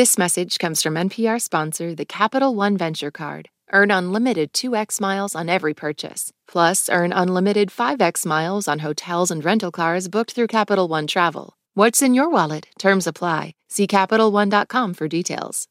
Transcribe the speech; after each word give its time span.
This 0.00 0.16
message 0.16 0.58
comes 0.58 0.82
from 0.82 0.94
NPR 0.94 1.38
sponsor, 1.38 1.94
the 1.94 2.06
Capital 2.06 2.54
One 2.54 2.78
Venture 2.78 3.10
Card. 3.10 3.50
Earn 3.70 3.90
unlimited 3.90 4.54
2x 4.54 4.98
miles 4.98 5.34
on 5.34 5.50
every 5.50 5.74
purchase. 5.74 6.32
Plus, 6.48 6.88
earn 6.88 7.12
unlimited 7.12 7.68
5x 7.68 8.24
miles 8.24 8.66
on 8.66 8.78
hotels 8.78 9.30
and 9.30 9.44
rental 9.44 9.70
cars 9.70 10.08
booked 10.08 10.32
through 10.32 10.46
Capital 10.46 10.88
One 10.88 11.06
Travel. 11.06 11.52
What's 11.74 12.00
in 12.00 12.14
your 12.14 12.30
wallet? 12.30 12.68
Terms 12.78 13.06
apply. 13.06 13.52
See 13.68 13.86
CapitalOne.com 13.86 14.94
for 14.94 15.06
details. 15.06 15.68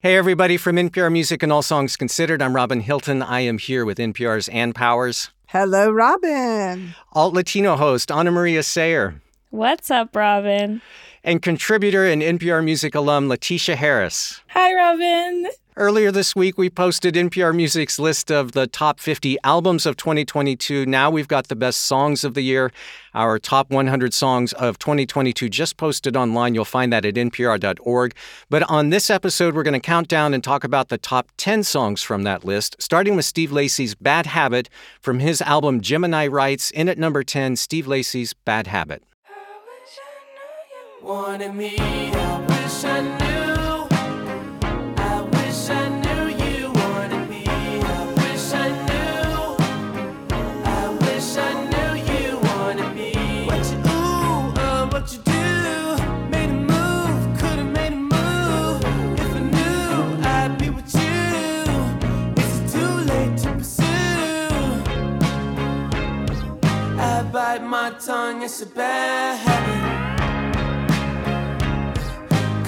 Hey, 0.00 0.16
everybody 0.16 0.56
from 0.56 0.76
NPR 0.76 1.12
Music 1.12 1.42
and 1.42 1.52
All 1.52 1.60
Songs 1.60 1.94
Considered. 1.98 2.40
I'm 2.40 2.56
Robin 2.56 2.80
Hilton. 2.80 3.20
I 3.20 3.40
am 3.40 3.58
here 3.58 3.84
with 3.84 3.98
NPR's 3.98 4.48
Ann 4.48 4.72
Powers. 4.72 5.28
Hello, 5.48 5.90
Robin. 5.90 6.94
Alt 7.12 7.34
Latino 7.34 7.76
host 7.76 8.10
Anamaria 8.10 8.62
Sayre. 8.62 9.20
What's 9.50 9.90
up, 9.90 10.14
Robin? 10.14 10.82
And 11.24 11.40
contributor 11.40 12.04
and 12.04 12.20
NPR 12.20 12.62
Music 12.62 12.94
alum 12.94 13.30
LaTesha 13.30 13.76
Harris. 13.76 14.42
Hi, 14.48 14.74
Robin. 14.74 15.48
Earlier 15.74 16.12
this 16.12 16.36
week, 16.36 16.58
we 16.58 16.68
posted 16.68 17.14
NPR 17.14 17.56
Music's 17.56 17.98
list 17.98 18.30
of 18.30 18.52
the 18.52 18.66
top 18.66 19.00
50 19.00 19.38
albums 19.44 19.86
of 19.86 19.96
2022. 19.96 20.84
Now 20.84 21.08
we've 21.08 21.28
got 21.28 21.48
the 21.48 21.56
best 21.56 21.80
songs 21.80 22.24
of 22.24 22.34
the 22.34 22.42
year. 22.42 22.70
Our 23.14 23.38
top 23.38 23.70
100 23.70 24.12
songs 24.12 24.52
of 24.52 24.78
2022 24.78 25.48
just 25.48 25.78
posted 25.78 26.14
online. 26.14 26.54
You'll 26.54 26.66
find 26.66 26.92
that 26.92 27.06
at 27.06 27.14
npr.org. 27.14 28.14
But 28.50 28.62
on 28.64 28.90
this 28.90 29.08
episode, 29.08 29.54
we're 29.54 29.62
going 29.62 29.72
to 29.72 29.80
count 29.80 30.08
down 30.08 30.34
and 30.34 30.44
talk 30.44 30.62
about 30.62 30.88
the 30.88 30.98
top 30.98 31.30
10 31.38 31.62
songs 31.62 32.02
from 32.02 32.24
that 32.24 32.44
list, 32.44 32.76
starting 32.80 33.16
with 33.16 33.24
Steve 33.24 33.50
Lacy's 33.50 33.94
Bad 33.94 34.26
Habit 34.26 34.68
from 35.00 35.20
his 35.20 35.40
album 35.40 35.80
Gemini 35.80 36.26
Rights. 36.26 36.70
In 36.72 36.88
at 36.90 36.98
number 36.98 37.22
10, 37.22 37.56
Steve 37.56 37.86
Lacy's 37.86 38.34
Bad 38.34 38.66
Habit. 38.66 39.02
Wanted 41.02 41.54
me, 41.54 41.76
I 41.78 42.40
wish 42.48 42.84
I 42.84 43.00
knew. 43.00 43.88
I 44.98 45.22
wish 45.22 45.70
I 45.70 45.88
knew 46.02 46.28
you 46.44 46.72
wanted 46.72 47.30
me. 47.30 47.44
I 47.46 48.04
wish 48.16 48.52
I 48.52 48.68
knew. 48.86 49.56
I 50.64 50.88
wish 51.00 51.36
I 51.36 51.52
knew 51.70 51.92
you 52.12 52.38
wanted 52.38 52.92
me. 52.94 53.12
What 53.46 53.64
you 53.70 53.78
ooh, 53.78 54.52
uh, 54.58 54.88
what 54.88 55.12
you 55.12 55.20
do? 55.20 55.96
Made 56.30 56.50
a 56.50 56.52
move, 56.52 57.38
could've 57.38 57.72
made 57.72 57.92
a 57.92 57.96
move. 57.96 58.82
If 59.18 59.36
I 59.36 59.40
knew, 59.40 60.26
I'd 60.26 60.58
be 60.58 60.68
with 60.68 60.92
you. 60.94 61.22
Is 62.42 62.52
it 62.60 62.68
too 62.74 62.94
late 63.12 63.38
to 63.38 63.48
pursue? 63.52 63.84
I 66.98 67.22
bite 67.32 67.62
my 67.62 67.90
tongue, 68.04 68.42
it's 68.42 68.60
a 68.62 68.66
bad 68.66 69.47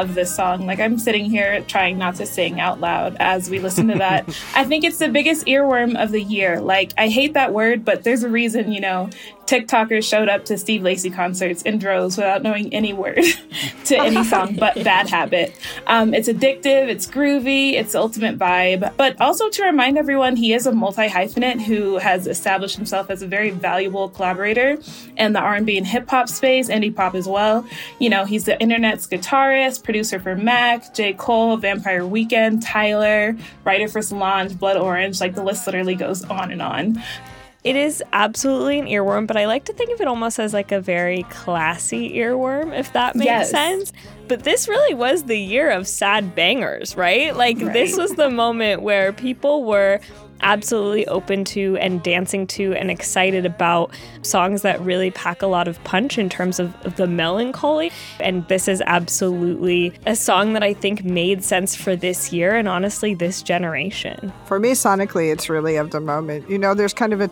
Love 0.00 0.14
this 0.14 0.34
song. 0.34 0.64
Like, 0.64 0.80
I'm 0.80 0.98
sitting 0.98 1.26
here 1.26 1.60
trying 1.68 1.98
not 1.98 2.14
to 2.16 2.26
sing 2.26 2.58
out 2.58 2.80
loud 2.80 3.18
as 3.20 3.50
we 3.50 3.58
listen 3.58 3.88
to 3.88 3.98
that. 3.98 4.26
I 4.54 4.64
think 4.64 4.82
it's 4.82 4.96
the 4.96 5.10
biggest 5.10 5.46
earworm 5.46 6.02
of 6.02 6.10
the 6.10 6.22
year. 6.22 6.58
Like, 6.58 6.94
I 6.96 7.08
hate 7.08 7.34
that 7.34 7.52
word, 7.52 7.84
but 7.84 8.02
there's 8.02 8.22
a 8.22 8.30
reason, 8.30 8.72
you 8.72 8.80
know, 8.80 9.10
TikTokers 9.50 10.08
showed 10.08 10.28
up 10.28 10.44
to 10.44 10.56
Steve 10.56 10.82
Lacy 10.82 11.10
concerts 11.10 11.62
in 11.62 11.78
droves 11.78 12.16
without 12.16 12.44
knowing 12.44 12.72
any 12.72 12.92
word 12.92 13.24
to 13.86 13.96
any 13.96 14.22
song 14.22 14.54
but 14.60 14.76
Bad 14.84 15.10
Habit. 15.10 15.56
Um, 15.88 16.14
it's 16.14 16.28
addictive, 16.28 16.88
it's 16.88 17.04
groovy, 17.04 17.72
it's 17.72 17.94
the 17.94 17.98
ultimate 17.98 18.38
vibe. 18.38 18.96
But 18.96 19.20
also 19.20 19.50
to 19.50 19.64
remind 19.64 19.98
everyone, 19.98 20.36
he 20.36 20.52
is 20.52 20.66
a 20.66 20.72
multi 20.72 21.08
hyphenate 21.08 21.62
who 21.62 21.98
has 21.98 22.28
established 22.28 22.76
himself 22.76 23.10
as 23.10 23.22
a 23.22 23.26
very 23.26 23.50
valuable 23.50 24.08
collaborator 24.10 24.78
in 25.16 25.32
the 25.32 25.40
R&B 25.40 25.76
and 25.76 25.86
hip 25.86 26.08
hop 26.08 26.28
space, 26.28 26.68
indie 26.68 26.94
pop 26.94 27.16
as 27.16 27.26
well. 27.26 27.66
You 27.98 28.08
know, 28.08 28.24
he's 28.26 28.44
the 28.44 28.56
Internet's 28.60 29.08
guitarist, 29.08 29.82
producer 29.82 30.20
for 30.20 30.36
Mac, 30.36 30.94
J. 30.94 31.12
Cole, 31.14 31.56
Vampire 31.56 32.06
Weekend, 32.06 32.62
Tyler, 32.62 33.36
writer 33.64 33.88
for 33.88 34.00
Solange, 34.00 34.56
Blood 34.56 34.76
Orange. 34.76 35.20
Like 35.20 35.34
the 35.34 35.42
list 35.42 35.66
literally 35.66 35.96
goes 35.96 36.22
on 36.26 36.52
and 36.52 36.62
on. 36.62 37.02
It 37.62 37.76
is 37.76 38.02
absolutely 38.14 38.78
an 38.78 38.86
earworm, 38.86 39.26
but 39.26 39.36
I 39.36 39.46
like 39.46 39.64
to 39.66 39.72
think 39.74 39.90
of 39.92 40.00
it 40.00 40.06
almost 40.08 40.38
as 40.38 40.54
like 40.54 40.72
a 40.72 40.80
very 40.80 41.24
classy 41.24 42.14
earworm, 42.16 42.76
if 42.78 42.92
that 42.94 43.14
makes 43.16 43.26
Yes. 43.26 43.50
sense. 43.50 43.92
But 44.28 44.44
this 44.44 44.66
really 44.66 44.94
was 44.94 45.24
the 45.24 45.38
year 45.38 45.70
of 45.70 45.86
sad 45.86 46.34
bangers, 46.34 46.96
right? 46.96 47.36
Like, 47.36 47.58
this 47.58 47.98
was 47.98 48.14
the 48.14 48.30
moment 48.30 48.80
where 48.82 49.12
people 49.12 49.64
were 49.64 50.00
absolutely 50.42 51.06
open 51.06 51.44
to 51.44 51.76
and 51.78 52.02
dancing 52.02 52.46
to 52.48 52.74
and 52.74 52.90
excited 52.90 53.46
about 53.46 53.92
songs 54.22 54.62
that 54.62 54.80
really 54.80 55.10
pack 55.10 55.42
a 55.42 55.46
lot 55.46 55.68
of 55.68 55.82
punch 55.84 56.18
in 56.18 56.28
terms 56.28 56.58
of, 56.58 56.74
the 56.96 57.06
melancholy. 57.06 57.90
And 58.18 58.46
this 58.48 58.66
is 58.66 58.82
absolutely 58.86 59.92
a 60.06 60.16
song 60.16 60.54
that 60.54 60.62
I 60.62 60.74
think 60.74 61.04
made 61.04 61.44
sense 61.44 61.74
for 61.74 61.94
this 61.94 62.32
year 62.32 62.56
and 62.56 62.68
honestly 62.68 63.14
this 63.14 63.42
generation. 63.42 64.32
For 64.46 64.58
me, 64.58 64.72
sonically, 64.72 65.32
it's 65.32 65.48
really 65.48 65.76
of 65.76 65.90
the 65.90 66.00
moment. 66.00 66.48
You 66.50 66.58
know, 66.58 66.74
there's 66.74 66.94
kind 66.94 67.12
of 67.12 67.20
a 67.20 67.28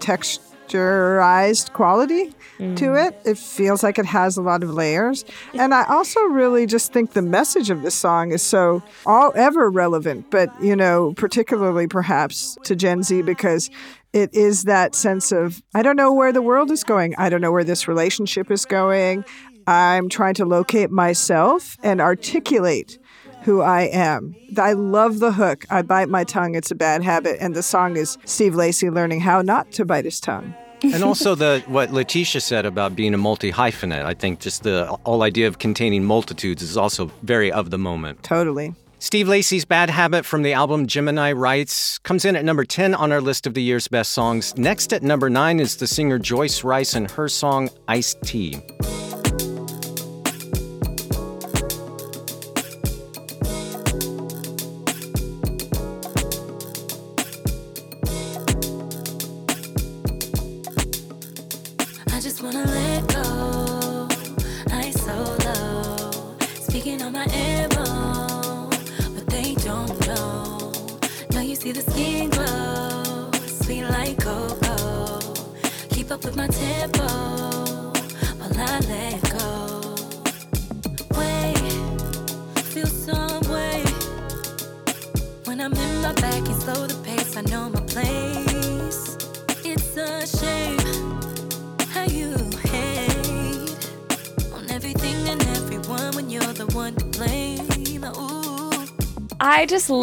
texturized 0.68 1.72
quality 1.72 2.32
to 2.58 2.64
mm. 2.64 3.06
it. 3.08 3.20
It 3.24 3.38
feels 3.38 3.82
like 3.82 3.98
it 3.98 4.06
has 4.06 4.36
a 4.36 4.42
lot 4.42 4.62
of 4.62 4.70
layers. 4.70 5.24
And 5.54 5.72
I 5.74 5.84
also 5.84 6.20
really 6.22 6.66
just 6.66 6.92
think 6.92 7.12
the 7.12 7.22
message 7.22 7.70
of 7.70 7.82
the 7.82 7.90
song 7.90 8.32
is 8.32 8.42
so 8.42 8.82
all 9.06 9.32
ever 9.34 9.70
relevant, 9.70 10.30
but, 10.30 10.50
you 10.62 10.76
know, 10.76 11.14
particularly 11.16 11.86
perhaps 11.86 12.58
to 12.64 12.74
Gen 12.74 13.02
Z 13.02 13.22
because 13.22 13.70
it 14.12 14.32
is 14.34 14.64
that 14.64 14.94
sense 14.94 15.32
of, 15.32 15.62
I 15.74 15.82
don't 15.82 15.96
know 15.96 16.12
where 16.12 16.32
the 16.32 16.42
world 16.42 16.70
is 16.70 16.82
going. 16.82 17.14
I 17.16 17.28
don't 17.28 17.40
know 17.40 17.52
where 17.52 17.64
this 17.64 17.86
relationship 17.86 18.50
is 18.50 18.64
going. 18.64 19.24
I'm 19.66 20.08
trying 20.08 20.34
to 20.34 20.46
locate 20.46 20.90
myself 20.90 21.76
and 21.82 22.00
articulate 22.00 22.98
who 23.48 23.62
I 23.62 23.84
am. 23.84 24.36
I 24.58 24.74
love 24.74 25.20
the 25.20 25.32
hook. 25.32 25.64
I 25.70 25.80
bite 25.80 26.10
my 26.10 26.22
tongue. 26.22 26.54
It's 26.54 26.70
a 26.70 26.74
bad 26.74 27.02
habit. 27.02 27.38
And 27.40 27.56
the 27.56 27.62
song 27.62 27.96
is 27.96 28.18
Steve 28.26 28.54
Lacy 28.54 28.90
learning 28.90 29.20
how 29.20 29.40
not 29.40 29.72
to 29.72 29.86
bite 29.86 30.04
his 30.04 30.20
tongue. 30.20 30.54
and 30.82 31.02
also 31.02 31.34
the 31.34 31.64
what 31.66 31.88
LaTesha 31.88 32.42
said 32.42 32.66
about 32.66 32.94
being 32.94 33.14
a 33.14 33.16
multi 33.16 33.50
hyphenate. 33.50 34.04
I 34.04 34.12
think 34.12 34.40
just 34.40 34.64
the 34.64 34.94
whole 35.06 35.22
idea 35.22 35.48
of 35.48 35.58
containing 35.58 36.04
multitudes 36.04 36.60
is 36.60 36.76
also 36.76 37.10
very 37.22 37.50
of 37.50 37.70
the 37.70 37.78
moment. 37.78 38.22
Totally. 38.22 38.74
Steve 38.98 39.28
Lacy's 39.28 39.64
Bad 39.64 39.88
Habit 39.88 40.26
from 40.26 40.42
the 40.42 40.52
album 40.52 40.86
Gemini 40.86 41.32
Rights 41.32 41.98
comes 42.00 42.26
in 42.26 42.36
at 42.36 42.44
number 42.44 42.64
10 42.64 42.94
on 42.94 43.12
our 43.12 43.22
list 43.22 43.46
of 43.46 43.54
the 43.54 43.62
year's 43.62 43.88
best 43.88 44.10
songs. 44.10 44.54
Next 44.58 44.92
at 44.92 45.02
number 45.02 45.30
9 45.30 45.58
is 45.58 45.76
the 45.76 45.86
singer 45.86 46.18
Joyce 46.18 46.64
Wrice 46.64 46.92
and 46.92 47.10
her 47.12 47.30
song 47.30 47.70
Iced 47.88 48.20
Tea. 48.22 48.60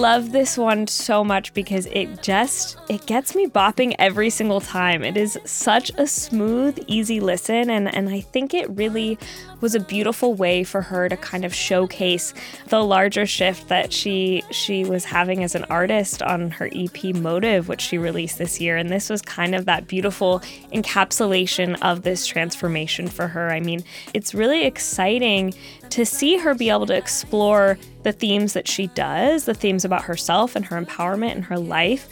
Love 0.06 0.32
this 0.32 0.56
one 0.56 0.86
so 0.86 1.24
much 1.24 1.52
because 1.56 1.88
it 1.88 2.22
just 2.22 2.78
it 2.96 3.06
gets 3.06 3.36
me 3.36 3.46
bopping 3.46 3.94
every 4.00 4.30
single 4.30 4.62
time. 4.62 5.04
It 5.04 5.18
is 5.18 5.38
such 5.44 5.92
a 5.98 6.08
smooth, 6.08 6.82
easy 6.88 7.20
listen 7.20 7.70
and 7.70 7.94
and 7.94 8.08
I 8.08 8.22
think 8.22 8.54
it 8.54 8.70
really 8.70 9.20
was 9.60 9.76
a 9.76 9.82
beautiful 9.82 10.34
way 10.34 10.64
for 10.64 10.82
her 10.82 11.10
to 11.10 11.18
kind 11.18 11.44
of 11.44 11.54
showcase 11.54 12.34
the 12.68 12.82
larger 12.82 13.26
shift 13.26 13.68
that 13.68 13.92
she 13.92 14.44
she 14.50 14.86
was 14.86 15.04
having 15.04 15.44
as 15.44 15.56
an 15.56 15.66
artist 15.66 16.24
on 16.24 16.52
her 16.52 16.70
EP 16.74 17.14
Motive 17.16 17.68
which 17.68 17.82
she 17.82 17.98
released 17.98 18.38
this 18.38 18.62
year 18.62 18.78
and 18.78 18.90
this 18.90 19.10
was 19.10 19.22
kind 19.22 19.56
of 19.56 19.66
that 19.66 19.88
beautiful 19.88 20.40
encapsulation 20.72 21.78
of 21.82 22.04
this 22.04 22.26
transformation 22.26 23.08
for 23.10 23.28
her. 23.28 23.52
I 23.52 23.60
mean, 23.60 23.84
it's 24.14 24.34
really 24.34 24.64
exciting 24.64 25.54
to 25.90 26.06
see 26.06 26.38
her 26.38 26.56
be 26.56 26.70
able 26.70 26.86
to 26.86 26.96
explore 26.96 27.78
the 28.04 28.12
themes 28.12 28.54
that 28.54 28.68
she 28.68 28.88
does, 28.88 29.46
the 29.46 29.54
themes 29.54 29.84
about 29.84 30.04
herself 30.04 30.56
and 30.56 30.64
her 30.66 30.82
empowerment 30.82 31.32
and 31.32 31.44
her 31.46 31.58
life, 31.58 32.08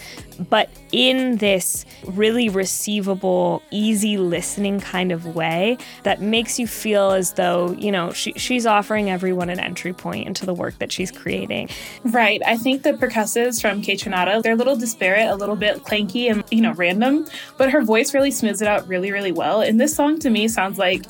but 0.49 0.69
in 0.91 1.37
this 1.37 1.85
really 2.05 2.49
receivable, 2.49 3.61
easy 3.71 4.17
listening 4.17 4.79
kind 4.79 5.11
of 5.11 5.35
way 5.35 5.77
that 6.03 6.21
makes 6.21 6.59
you 6.59 6.67
feel 6.67 7.11
as 7.11 7.33
though, 7.33 7.71
you 7.73 7.91
know, 7.91 8.11
she, 8.11 8.33
she's 8.33 8.65
offering 8.65 9.09
everyone 9.09 9.49
an 9.49 9.59
entry 9.59 9.93
point 9.93 10.27
into 10.27 10.45
the 10.45 10.53
work 10.53 10.77
that 10.79 10.91
she's 10.91 11.11
creating. 11.11 11.69
Right. 12.03 12.41
I 12.45 12.57
think 12.57 12.83
the 12.83 12.93
percussives 12.93 13.61
from 13.61 13.81
Kaytranada, 13.81 14.41
they're 14.41 14.53
a 14.53 14.57
little 14.57 14.75
disparate, 14.75 15.29
a 15.29 15.35
little 15.35 15.55
bit 15.55 15.83
clanky 15.83 16.31
and, 16.31 16.43
you 16.51 16.61
know, 16.61 16.73
random, 16.73 17.25
but 17.57 17.71
her 17.71 17.81
voice 17.81 18.13
really 18.13 18.31
smooths 18.31 18.61
it 18.61 18.67
out 18.67 18.87
really, 18.87 19.11
really 19.11 19.31
well. 19.31 19.61
And 19.61 19.79
this 19.79 19.95
song 19.95 20.19
to 20.19 20.29
me 20.29 20.47
sounds 20.47 20.77
like 20.77 21.03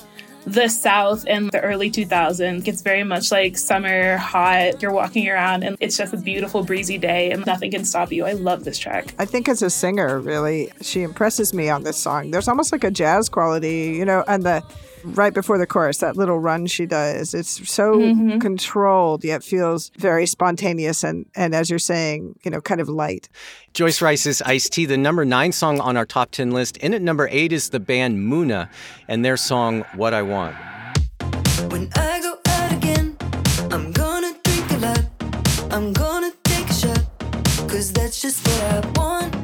the 0.45 0.67
South 0.67 1.25
in 1.25 1.47
the 1.47 1.61
early 1.61 1.89
2000s. 1.89 2.67
It's 2.67 2.81
very 2.81 3.03
much 3.03 3.31
like 3.31 3.57
summer, 3.57 4.17
hot. 4.17 4.81
You're 4.81 4.91
walking 4.91 5.29
around 5.29 5.63
and 5.63 5.77
it's 5.79 5.97
just 5.97 6.13
a 6.13 6.17
beautiful, 6.17 6.63
breezy 6.63 6.97
day 6.97 7.31
and 7.31 7.45
nothing 7.45 7.71
can 7.71 7.85
stop 7.85 8.11
you. 8.11 8.25
I 8.25 8.33
love 8.33 8.63
this 8.63 8.77
track. 8.77 9.13
I 9.19 9.25
think 9.25 9.47
as 9.47 9.61
a 9.61 9.69
singer, 9.69 10.19
really, 10.19 10.71
she 10.81 11.01
impresses 11.01 11.53
me 11.53 11.69
on 11.69 11.83
this 11.83 11.97
song. 11.97 12.31
There's 12.31 12.47
almost 12.47 12.71
like 12.71 12.83
a 12.83 12.91
jazz 12.91 13.29
quality, 13.29 13.95
you 13.97 14.05
know, 14.05 14.23
and 14.27 14.43
the 14.43 14.63
right 15.03 15.33
before 15.33 15.57
the 15.57 15.67
chorus, 15.67 15.97
that 15.99 16.15
little 16.17 16.39
run 16.39 16.65
she 16.67 16.85
does. 16.85 17.33
It's 17.33 17.69
so 17.69 17.95
Mhm. 17.99 18.39
controlled, 18.41 19.23
yet 19.23 19.43
feels 19.43 19.91
very 19.97 20.25
spontaneous 20.25 21.03
and, 21.03 21.25
and 21.35 21.53
as 21.53 21.69
you're 21.69 21.79
saying, 21.79 22.35
you 22.43 22.51
know, 22.51 22.61
kind 22.61 22.79
of 22.81 22.89
light. 22.89 23.29
Joyce 23.73 24.01
Wrice's 24.01 24.41
Iced 24.43 24.71
Tea, 24.73 24.85
the 24.85 24.97
number 24.97 25.25
nine 25.25 25.51
song 25.51 25.79
on 25.79 25.97
our 25.97 26.05
top 26.05 26.31
10 26.31 26.51
list. 26.51 26.77
In 26.77 26.93
at 26.93 27.01
number 27.01 27.27
eight 27.31 27.51
is 27.51 27.69
the 27.69 27.79
band 27.79 28.19
Muna 28.19 28.69
and 29.07 29.23
their 29.25 29.37
song 29.37 29.83
What 29.95 30.13
I 30.13 30.21
Want. 30.21 30.55
When 31.69 31.89
I 31.95 32.19
go 32.21 32.37
out 32.47 32.71
again, 32.73 33.17
I'm 33.71 33.91
gonna 33.91 34.33
drink 34.43 34.71
a 34.71 34.77
lot. 34.77 35.05
I'm 35.71 35.93
gonna 35.93 36.31
take 36.43 36.69
a 36.69 36.73
shot. 36.73 37.03
Cause 37.67 37.91
that's 37.91 38.21
just 38.21 38.45
what 38.47 38.61
I 38.63 38.79
want. 38.99 39.33
Want, 39.33 39.42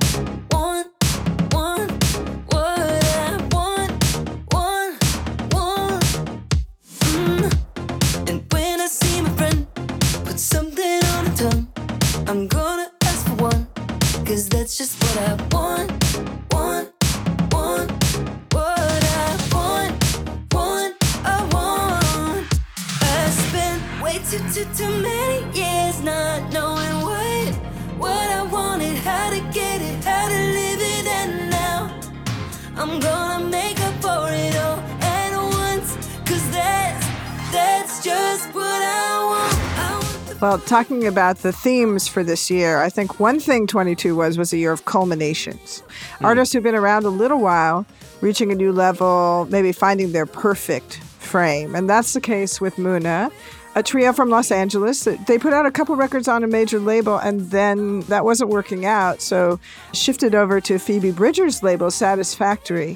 talking 40.69 41.07
about 41.07 41.39
the 41.39 41.51
themes 41.51 42.07
for 42.07 42.23
this 42.23 42.51
year, 42.51 42.79
I 42.79 42.89
think 42.89 43.19
one 43.19 43.39
thing 43.39 43.65
22 43.65 44.15
was 44.15 44.37
was 44.37 44.53
a 44.53 44.57
year 44.57 44.71
of 44.71 44.85
culminations. 44.85 45.81
Hmm. 46.19 46.25
Artists 46.25 46.53
who've 46.53 46.63
been 46.63 46.75
around 46.75 47.05
a 47.05 47.09
little 47.09 47.39
while, 47.39 47.87
reaching 48.21 48.51
a 48.51 48.55
new 48.55 48.71
level, 48.71 49.47
maybe 49.49 49.71
finding 49.71 50.11
their 50.11 50.27
perfect 50.27 50.97
frame. 50.97 51.73
And 51.73 51.89
that's 51.89 52.13
the 52.13 52.21
case 52.21 52.61
with 52.61 52.75
Muna, 52.75 53.31
a 53.73 53.81
trio 53.81 54.13
from 54.13 54.29
Los 54.29 54.51
Angeles. 54.51 55.07
They 55.25 55.39
put 55.39 55.53
out 55.53 55.65
a 55.65 55.71
couple 55.71 55.95
records 55.95 56.27
on 56.27 56.43
a 56.43 56.47
major 56.47 56.79
label 56.79 57.17
and 57.17 57.49
then 57.49 58.01
that 58.01 58.23
wasn't 58.23 58.51
working 58.51 58.85
out. 58.85 59.21
So 59.21 59.59
shifted 59.93 60.35
over 60.35 60.61
to 60.61 60.77
Phoebe 60.77 61.11
Bridgers' 61.11 61.63
label, 61.63 61.89
Satisfactory. 61.89 62.95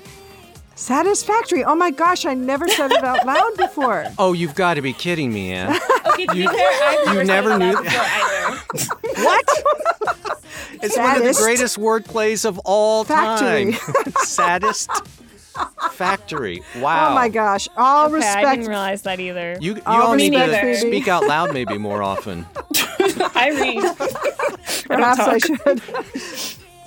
Satisfactory. 0.75 1.63
Oh 1.63 1.75
my 1.75 1.91
gosh, 1.91 2.25
I 2.25 2.33
never 2.33 2.67
said 2.67 2.91
it 2.91 3.03
out 3.03 3.25
loud 3.25 3.57
before. 3.57 4.05
Oh, 4.19 4.33
you've 4.33 4.55
got 4.55 4.75
to 4.75 4.81
be 4.81 4.93
kidding 4.93 5.33
me, 5.33 5.51
Ann. 5.51 5.79
Okay, 6.13 6.25
to 6.25 6.33
be 6.33 6.47
fair, 6.47 6.83
I've 6.83 7.07
you 7.07 7.23
never 7.23 7.23
never, 7.23 7.49
said 7.49 7.57
knew- 7.59 7.83
that 7.83 8.63
before 8.73 8.93
either. 8.95 9.23
What? 9.23 9.49
It's 10.81 10.97
one 10.97 11.15
of 11.17 11.23
the 11.23 11.33
greatest 11.41 11.77
word 11.77 12.03
plays 12.05 12.43
of 12.45 12.59
all 12.65 13.03
Factory. 13.05 13.73
time. 13.73 14.11
Saddest 14.23 14.89
factory. 15.91 16.61
Wow. 16.79 17.11
Oh 17.11 17.15
my 17.15 17.29
gosh. 17.29 17.67
All 17.77 18.13
Okay, 18.13 18.27
I 18.27 18.55
didn't 18.55 18.67
realize 18.69 19.03
that 19.03 19.19
either. 19.19 19.55
You, 19.61 19.75
you 19.75 19.81
All 19.85 20.01
all 20.07 20.15
need 20.15 20.31
to 20.33 20.75
speak 20.75 21.07
out 21.07 21.25
loud 21.25 21.53
maybe 21.53 21.77
more 21.77 22.01
often. 22.03 22.45
I 23.35 23.49
read. 23.53 24.87
Perhaps 24.87 25.19
I 25.19 25.37
should. 25.37 25.81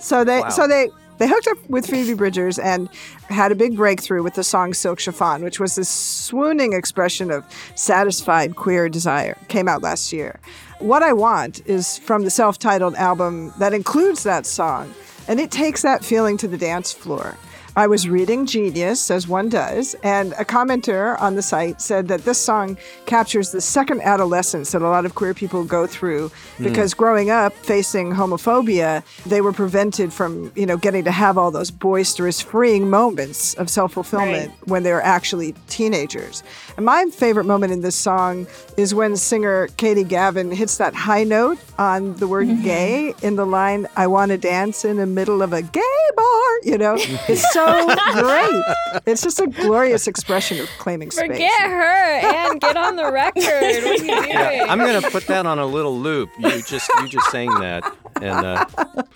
so 0.00 0.24
they 0.24 0.40
Wow. 0.40 0.48
so 0.50 0.66
they 0.68 0.88
they 1.18 1.28
hooked 1.28 1.46
up 1.48 1.58
with 1.68 1.86
Phoebe 1.86 2.14
Bridgers 2.14 2.58
and 2.58 2.88
had 3.28 3.52
a 3.52 3.54
big 3.54 3.76
breakthrough 3.76 4.22
with 4.22 4.34
the 4.34 4.44
song 4.44 4.74
Silk 4.74 4.98
Chiffon, 4.98 5.42
which 5.42 5.58
was 5.58 5.74
this 5.74 5.88
swooning 5.88 6.72
expression 6.72 7.30
of 7.30 7.44
satisfied 7.74 8.56
queer 8.56 8.88
desire. 8.88 9.36
Came 9.48 9.68
out 9.68 9.82
last 9.82 10.12
year. 10.12 10.38
What 10.78 11.02
I 11.02 11.12
Want 11.12 11.66
is 11.66 11.98
from 11.98 12.22
the 12.24 12.30
self-titled 12.30 12.94
album 12.96 13.52
that 13.58 13.72
includes 13.72 14.22
that 14.24 14.44
song, 14.44 14.94
and 15.26 15.40
it 15.40 15.50
takes 15.50 15.82
that 15.82 16.04
feeling 16.04 16.36
to 16.38 16.48
the 16.48 16.58
dance 16.58 16.92
floor. 16.92 17.36
I 17.76 17.86
was 17.86 18.08
reading 18.08 18.46
Genius, 18.46 19.10
as 19.10 19.28
one 19.28 19.50
does, 19.50 19.94
and 20.02 20.32
a 20.38 20.46
commenter 20.46 21.20
on 21.20 21.34
the 21.34 21.42
site 21.42 21.82
said 21.82 22.08
that 22.08 22.24
this 22.24 22.40
song 22.40 22.78
captures 23.04 23.50
the 23.50 23.60
second 23.60 24.00
adolescence 24.00 24.72
that 24.72 24.80
a 24.80 24.88
lot 24.88 25.04
of 25.04 25.14
queer 25.14 25.34
people 25.34 25.62
go 25.62 25.86
through 25.86 26.30
hmm. 26.56 26.64
because 26.64 26.94
growing 26.94 27.28
up 27.28 27.52
facing 27.52 28.12
homophobia, 28.12 29.04
they 29.26 29.42
were 29.42 29.52
prevented 29.52 30.10
from, 30.10 30.50
you 30.56 30.64
know, 30.64 30.78
getting 30.78 31.04
to 31.04 31.10
have 31.10 31.36
all 31.36 31.50
those 31.50 31.70
boisterous, 31.70 32.40
freeing 32.40 32.88
moments 32.88 33.52
of 33.54 33.68
self-fulfillment 33.68 34.52
when 34.64 34.82
they 34.82 34.92
were 34.94 35.04
actually 35.04 35.54
teenagers. 35.68 36.42
And 36.76 36.84
my 36.84 37.06
favorite 37.06 37.44
moment 37.44 37.72
in 37.72 37.80
this 37.80 37.96
song 37.96 38.46
is 38.76 38.94
when 38.94 39.16
singer 39.16 39.68
Katie 39.78 40.04
Gavin 40.04 40.50
hits 40.50 40.76
that 40.76 40.94
high 40.94 41.24
note 41.24 41.58
on 41.78 42.14
the 42.16 42.28
word 42.28 42.48
mm-hmm. 42.48 42.62
gay 42.62 43.14
in 43.22 43.36
the 43.36 43.46
line, 43.46 43.86
I 43.96 44.06
want 44.06 44.30
to 44.30 44.38
dance 44.38 44.84
in 44.84 44.96
the 44.96 45.06
middle 45.06 45.42
of 45.42 45.52
a 45.52 45.62
gay 45.62 45.80
bar. 46.16 46.60
You 46.62 46.78
know, 46.78 46.96
it's 46.98 47.50
so 47.52 47.86
great. 48.12 49.02
It's 49.06 49.22
just 49.22 49.40
a 49.40 49.46
glorious 49.46 50.06
expression 50.06 50.60
of 50.60 50.68
claiming 50.78 51.10
space. 51.10 51.28
Forget 51.28 51.60
her 51.60 52.20
and 52.20 52.60
get 52.60 52.76
on 52.76 52.96
the 52.96 53.10
record. 53.10 53.42
What 53.42 53.62
are 53.62 53.94
you 53.94 53.98
doing? 53.98 54.28
Yeah, 54.28 54.66
I'm 54.68 54.78
gonna 54.78 55.10
put 55.10 55.26
that 55.28 55.46
on 55.46 55.58
a 55.58 55.66
little 55.66 55.98
loop. 55.98 56.30
You 56.38 56.62
just 56.62 56.90
you 57.00 57.08
just 57.08 57.30
saying 57.30 57.54
that, 57.60 57.84
and 58.22 58.46
uh, 58.46 58.66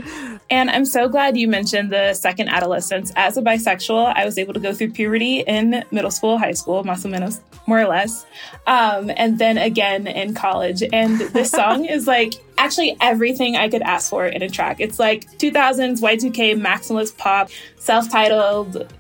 And 0.51 0.69
I'm 0.69 0.85
so 0.85 1.09
glad 1.09 1.37
you 1.37 1.47
mentioned 1.47 1.93
the 1.93 2.13
second 2.13 2.49
adolescence. 2.49 3.13
As 3.15 3.37
a 3.37 3.43
bisexual, 3.43 4.13
I 4.17 4.25
was 4.25 4.37
able 4.37 4.53
to 4.55 4.61
go 4.61 4.75
through 4.75 4.91
puberty 4.91 5.41
in 5.41 5.85
middle 5.93 6.11
school, 6.11 6.39
high 6.39 6.53
school, 6.53 6.83
más 6.83 7.05
o 7.05 7.09
menos, 7.09 7.41
more 7.69 7.81
or 7.81 7.87
less, 7.87 8.27
um, 8.67 9.13
and 9.17 9.39
then 9.39 9.59
again 9.59 10.09
in 10.09 10.35
college. 10.35 10.83
And 10.93 11.19
this 11.19 11.51
song 11.61 11.85
is 11.85 12.09
like 12.09 12.35
actually 12.59 12.97
everything 13.01 13.57
I 13.57 13.69
could 13.69 13.83
ask 13.83 14.11
for 14.11 14.27
in 14.27 14.43
a 14.43 14.49
track. 14.49 14.81
It's 14.81 14.99
like 14.99 15.31
2000s 15.39 16.01
Y2K 16.01 16.61
maximalist 16.61 17.17
pop, 17.17 17.51
self-titled. 17.77 18.93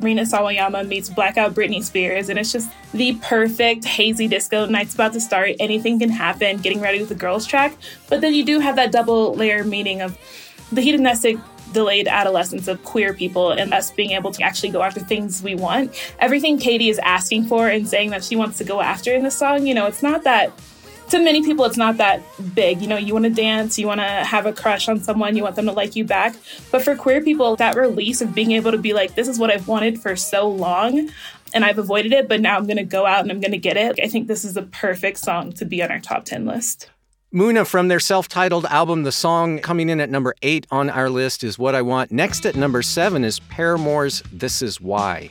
Rina 0.00 0.22
Sawayama 0.22 0.86
meets 0.86 1.08
Blackout 1.08 1.54
Britney 1.54 1.82
Spears, 1.82 2.28
and 2.28 2.38
it's 2.38 2.52
just 2.52 2.70
the 2.92 3.14
perfect 3.22 3.84
hazy 3.84 4.28
disco. 4.28 4.66
Night's 4.66 4.94
about 4.94 5.12
to 5.14 5.20
start, 5.20 5.52
anything 5.60 5.98
can 5.98 6.10
happen, 6.10 6.58
getting 6.58 6.80
ready 6.80 7.00
with 7.00 7.08
the 7.08 7.14
girls 7.14 7.46
track. 7.46 7.76
But 8.08 8.20
then 8.20 8.34
you 8.34 8.44
do 8.44 8.60
have 8.60 8.76
that 8.76 8.92
double 8.92 9.34
layer 9.34 9.64
meaning 9.64 10.00
of 10.00 10.18
the 10.72 10.80
hedonistic 10.80 11.38
delayed 11.72 12.08
adolescence 12.08 12.68
of 12.68 12.82
queer 12.84 13.12
people 13.12 13.50
and 13.50 13.74
us 13.74 13.90
being 13.90 14.12
able 14.12 14.32
to 14.32 14.42
actually 14.42 14.70
go 14.70 14.82
after 14.82 15.00
things 15.00 15.42
we 15.42 15.54
want. 15.54 15.94
Everything 16.18 16.58
Katie 16.58 16.88
is 16.88 16.98
asking 17.00 17.44
for 17.46 17.68
and 17.68 17.88
saying 17.88 18.10
that 18.10 18.24
she 18.24 18.36
wants 18.36 18.58
to 18.58 18.64
go 18.64 18.80
after 18.80 19.12
in 19.12 19.22
the 19.22 19.30
song, 19.30 19.66
you 19.66 19.74
know, 19.74 19.86
it's 19.86 20.02
not 20.02 20.24
that 20.24 20.52
to 21.10 21.18
many 21.18 21.42
people 21.42 21.64
it's 21.64 21.76
not 21.76 21.96
that 21.98 22.22
big. 22.54 22.80
You 22.80 22.88
know, 22.88 22.96
you 22.96 23.12
want 23.12 23.24
to 23.24 23.30
dance, 23.30 23.78
you 23.78 23.86
want 23.86 24.00
to 24.00 24.06
have 24.06 24.46
a 24.46 24.52
crush 24.52 24.88
on 24.88 25.00
someone, 25.00 25.36
you 25.36 25.42
want 25.42 25.56
them 25.56 25.66
to 25.66 25.72
like 25.72 25.96
you 25.96 26.04
back. 26.04 26.36
But 26.70 26.82
for 26.82 26.96
queer 26.96 27.22
people, 27.22 27.56
that 27.56 27.76
release 27.76 28.20
of 28.20 28.34
being 28.34 28.52
able 28.52 28.72
to 28.72 28.78
be 28.78 28.92
like, 28.92 29.14
this 29.14 29.28
is 29.28 29.38
what 29.38 29.50
I've 29.50 29.68
wanted 29.68 30.00
for 30.00 30.16
so 30.16 30.48
long 30.48 31.10
and 31.54 31.64
I've 31.64 31.78
avoided 31.78 32.12
it, 32.12 32.28
but 32.28 32.40
now 32.40 32.56
I'm 32.56 32.66
going 32.66 32.76
to 32.76 32.84
go 32.84 33.06
out 33.06 33.20
and 33.20 33.30
I'm 33.30 33.40
going 33.40 33.52
to 33.52 33.58
get 33.58 33.76
it. 33.76 33.98
I 34.02 34.08
think 34.08 34.28
this 34.28 34.44
is 34.44 34.54
the 34.54 34.62
perfect 34.62 35.18
song 35.18 35.52
to 35.54 35.64
be 35.64 35.82
on 35.82 35.90
our 35.90 36.00
top 36.00 36.24
10 36.24 36.44
list. 36.44 36.90
Muna 37.34 37.66
from 37.66 37.88
their 37.88 38.00
self 38.00 38.28
titled 38.28 38.66
album, 38.66 39.02
the 39.02 39.12
song 39.12 39.58
coming 39.58 39.88
in 39.88 40.00
at 40.00 40.10
number 40.10 40.34
eight 40.42 40.66
on 40.70 40.88
our 40.88 41.10
list 41.10 41.42
is 41.44 41.58
What 41.58 41.74
I 41.74 41.82
Want. 41.82 42.12
Next 42.12 42.46
at 42.46 42.56
number 42.56 42.82
seven 42.82 43.24
is 43.24 43.40
Paramore's 43.40 44.22
This 44.32 44.62
Is 44.62 44.80
Why. 44.80 45.30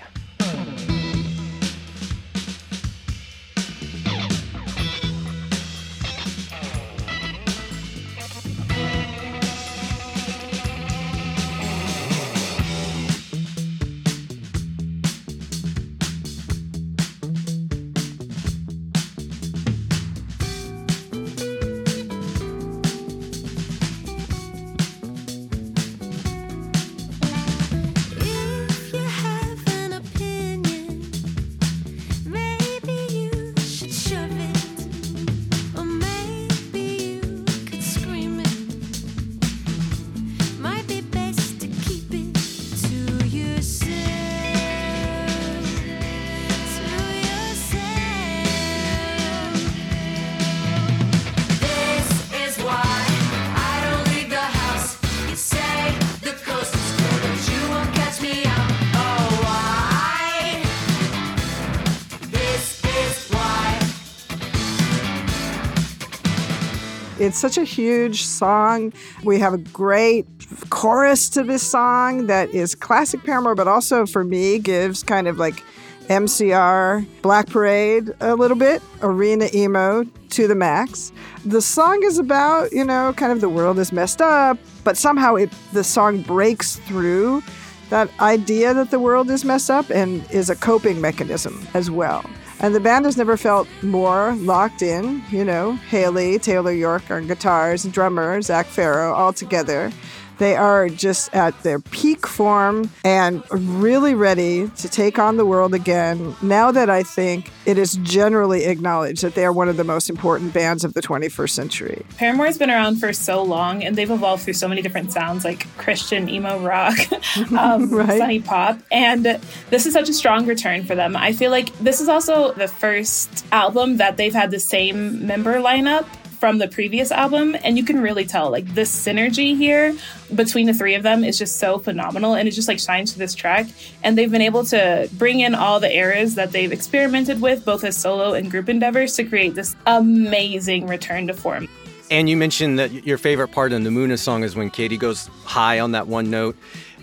Such 67.46 67.60
a 67.60 67.64
huge 67.64 68.24
song. 68.24 68.92
We 69.24 69.38
have 69.38 69.54
a 69.54 69.60
great 69.60 70.26
chorus 70.72 71.30
to 71.30 71.44
this 71.44 71.62
song 71.62 72.26
that 72.26 72.50
is 72.50 72.74
classic 72.74 73.24
Paramore, 73.24 73.54
but 73.54 73.68
also 73.68 74.08
for 74.08 74.24
me 74.24 74.58
gives 74.58 75.04
kind 75.04 75.28
of 75.28 75.38
like 75.38 75.64
MCR 76.08 77.06
Black 77.22 77.46
Parade 77.46 78.12
a 78.20 78.36
little 78.36 78.58
bit, 78.58 78.82
arena 79.04 79.48
emo 79.54 80.06
to 80.32 80.48
the 80.48 80.56
max. 80.56 81.12
The 81.46 81.62
song 81.62 82.02
is 82.02 82.18
about, 82.18 82.72
you 82.72 82.84
know, 82.84 83.14
kind 83.14 83.32
of 83.32 83.42
the 83.42 83.50
world 83.50 83.78
is 83.78 83.92
messed 83.92 84.24
up, 84.24 84.58
but 84.84 84.98
somehow 84.98 85.36
it, 85.36 85.52
the 85.72 85.84
song 85.84 86.24
breaks 86.24 86.78
through 86.78 87.44
that 87.92 88.10
idea 88.22 88.74
that 88.74 88.90
the 88.90 89.00
world 89.00 89.30
is 89.30 89.46
messed 89.46 89.70
up 89.70 89.92
and 89.92 90.26
is 90.32 90.50
a 90.50 90.56
coping 90.56 91.00
mechanism 91.00 91.68
as 91.76 91.92
well. 91.92 92.26
And 92.60 92.74
the 92.74 92.80
band 92.80 93.06
has 93.06 93.18
never 93.18 93.38
felt 93.38 93.68
more 93.84 94.34
locked 94.36 94.82
in, 94.82 95.24
you 95.30 95.44
know, 95.44 95.74
Hayley, 95.74 96.40
Taylor 96.40 96.72
York 96.72 97.12
on 97.12 97.28
guitars, 97.28 97.84
drummer, 97.84 98.42
Zac 98.42 98.66
Farro, 98.68 99.14
all 99.14 99.34
together. 99.34 99.92
They 100.38 100.56
are 100.56 100.90
just 100.90 101.34
at 101.34 101.62
their 101.64 101.80
peak 101.80 102.28
form 102.28 102.90
and 103.04 103.44
really 103.52 104.14
ready 104.16 104.68
to 104.70 104.90
take 104.90 105.18
on 105.20 105.38
the 105.38 105.46
world 105.46 105.74
again. 105.74 106.36
Now 106.42 106.72
that 106.72 106.90
I 106.90 107.04
think 107.04 107.52
it 107.66 107.78
is 107.78 107.96
generally 108.04 108.66
acknowledged 108.66 109.22
that 109.24 109.36
they 109.36 109.46
are 109.46 109.54
one 109.54 109.70
of 109.70 109.78
the 109.78 109.84
most 109.84 110.10
important 110.10 110.54
bands 110.54 110.84
of 110.84 110.94
the 110.94 111.02
21st 111.02 111.50
century. 111.50 112.06
Paramore's 112.18 112.58
been 112.58 112.70
around 112.70 112.98
for 112.98 113.14
so 113.14 113.42
long 113.42 113.84
and 113.84 113.96
they've 113.96 114.12
evolved 114.12 114.44
through 114.44 114.54
so 114.54 114.68
many 114.68 114.82
different 114.82 115.12
sounds 115.12 115.44
like 115.46 115.68
Christian 115.78 116.30
emo 116.30 116.60
rock, 116.60 116.98
um, 117.58 117.90
Right. 117.90 118.18
sunny 118.18 118.40
pop. 118.42 118.80
And 118.92 119.40
this 119.70 119.86
is 119.86 119.94
such 119.94 120.10
a 120.10 120.14
strong 120.14 120.46
return 120.46 120.84
for 120.86 120.96
them. 120.96 121.16
I 121.16 121.32
feel 121.34 121.52
like 121.52 121.76
this 121.80 122.02
is 122.02 122.10
also 122.10 122.54
the 122.54 122.68
first 122.68 123.46
album 123.52 123.98
that 123.98 124.18
they've 124.18 124.34
had 124.34 124.52
the 124.52 124.60
same 124.60 125.26
member 125.26 125.56
lineup 125.56 126.06
from 126.46 126.60
the 126.60 126.68
previous 126.68 127.12
album 127.12 127.56
and 127.64 127.76
you 127.76 127.84
can 127.84 128.00
really 128.00 128.24
tell 128.24 128.52
like 128.52 128.76
the 128.76 128.82
synergy 128.82 129.58
here 129.58 129.98
between 130.36 130.68
the 130.68 130.76
three 130.76 130.94
of 130.94 131.02
them 131.02 131.24
is 131.24 131.40
just 131.40 131.58
so 131.58 131.80
phenomenal 131.80 132.36
and 132.36 132.48
it 132.48 132.52
just 132.52 132.68
like 132.68 132.78
shines 132.78 133.14
to 133.14 133.18
this 133.18 133.34
track 133.34 133.66
and 134.04 134.16
they've 134.16 134.30
been 134.30 134.44
able 134.44 134.64
to 134.64 135.10
bring 135.14 135.40
in 135.40 135.56
all 135.56 135.80
the 135.80 135.92
eras 135.92 136.36
that 136.36 136.52
they've 136.52 136.72
experimented 136.72 137.42
with 137.42 137.66
both 137.66 137.84
as 137.84 137.98
solo 137.98 138.36
and 138.36 138.52
group 138.52 138.70
endeavors 138.70 139.16
to 139.16 139.24
create 139.24 139.56
this 139.56 139.76
amazing 139.88 140.86
return 140.86 141.26
to 141.26 141.34
form 141.34 141.68
And 142.12 142.30
you 142.30 142.38
mentioned 142.38 142.78
that 142.78 142.92
your 143.08 143.18
favorite 143.18 143.48
part 143.48 143.74
in 143.74 143.84
the 143.84 143.90
Muna 143.90 144.20
song 144.20 144.44
is 144.44 144.56
when 144.56 144.70
Katie 144.70 144.98
goes 144.98 145.26
high 145.46 145.80
on 145.80 145.94
that 145.94 146.06
one 146.06 146.30
note. 146.30 146.56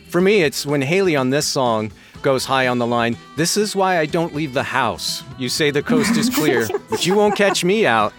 For 0.07 0.21
me, 0.21 0.43
it's 0.43 0.65
when 0.65 0.83
Hayley 0.83 1.17
on 1.17 1.31
this 1.31 1.49
song 1.49 1.91
goes 2.23 2.45
high 2.45 2.69
on 2.69 2.79
the 2.79 2.87
line, 2.87 3.17
This 3.37 3.57
is 3.57 3.75
why 3.75 3.99
I 3.99 4.07
don't 4.07 4.37
leave 4.37 4.55
the 4.55 4.63
house. 4.63 5.25
You 5.37 5.49
say 5.49 5.73
the 5.73 5.83
coast 5.83 6.17
is 6.17 6.31
clear, 6.31 6.69
but 6.91 7.05
you 7.05 7.17
won't 7.17 7.35
catch 7.35 7.65
me 7.65 7.87
out. 7.87 8.13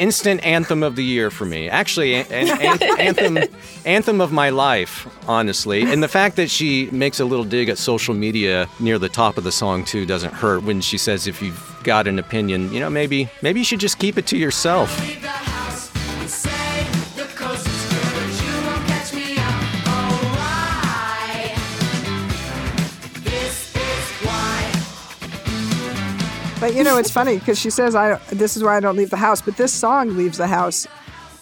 Instant 0.00 0.42
anthem 0.46 0.82
of 0.82 0.96
the 0.96 1.04
year 1.04 1.30
for 1.30 1.44
me. 1.44 1.68
Actually, 1.68 2.14
an, 2.14 2.26
an- 2.30 2.82
anthem, 2.98 3.38
anthem 3.84 4.20
of 4.22 4.32
my 4.32 4.48
life, 4.48 5.06
honestly. 5.28 5.82
And 5.82 6.02
the 6.02 6.08
fact 6.08 6.36
that 6.36 6.50
she 6.50 6.88
makes 6.90 7.20
a 7.20 7.26
little 7.26 7.44
dig 7.44 7.68
at 7.68 7.76
social 7.76 8.14
media 8.14 8.66
near 8.80 8.98
the 8.98 9.10
top 9.10 9.36
of 9.36 9.44
the 9.44 9.52
song 9.52 9.84
too 9.84 10.06
doesn't 10.06 10.32
hurt. 10.32 10.62
When 10.62 10.80
she 10.80 10.96
says, 10.96 11.26
"If 11.26 11.42
you've 11.42 11.80
got 11.84 12.06
an 12.06 12.18
opinion, 12.18 12.72
you 12.72 12.80
know, 12.80 12.88
maybe 12.88 13.28
maybe 13.42 13.60
you 13.60 13.64
should 13.64 13.80
just 13.80 13.98
keep 13.98 14.16
it 14.16 14.26
to 14.28 14.38
yourself." 14.38 14.90
You 26.74 26.84
know, 26.84 26.98
it's 26.98 27.10
funny 27.10 27.38
because 27.38 27.58
she 27.58 27.70
says, 27.70 27.94
"I 27.94 28.14
this 28.30 28.56
is 28.56 28.62
why 28.62 28.76
I 28.76 28.80
don't 28.80 28.96
leave 28.96 29.10
the 29.10 29.16
house," 29.16 29.42
but 29.42 29.56
this 29.56 29.72
song 29.72 30.16
leaves 30.16 30.38
the 30.38 30.46
house 30.46 30.86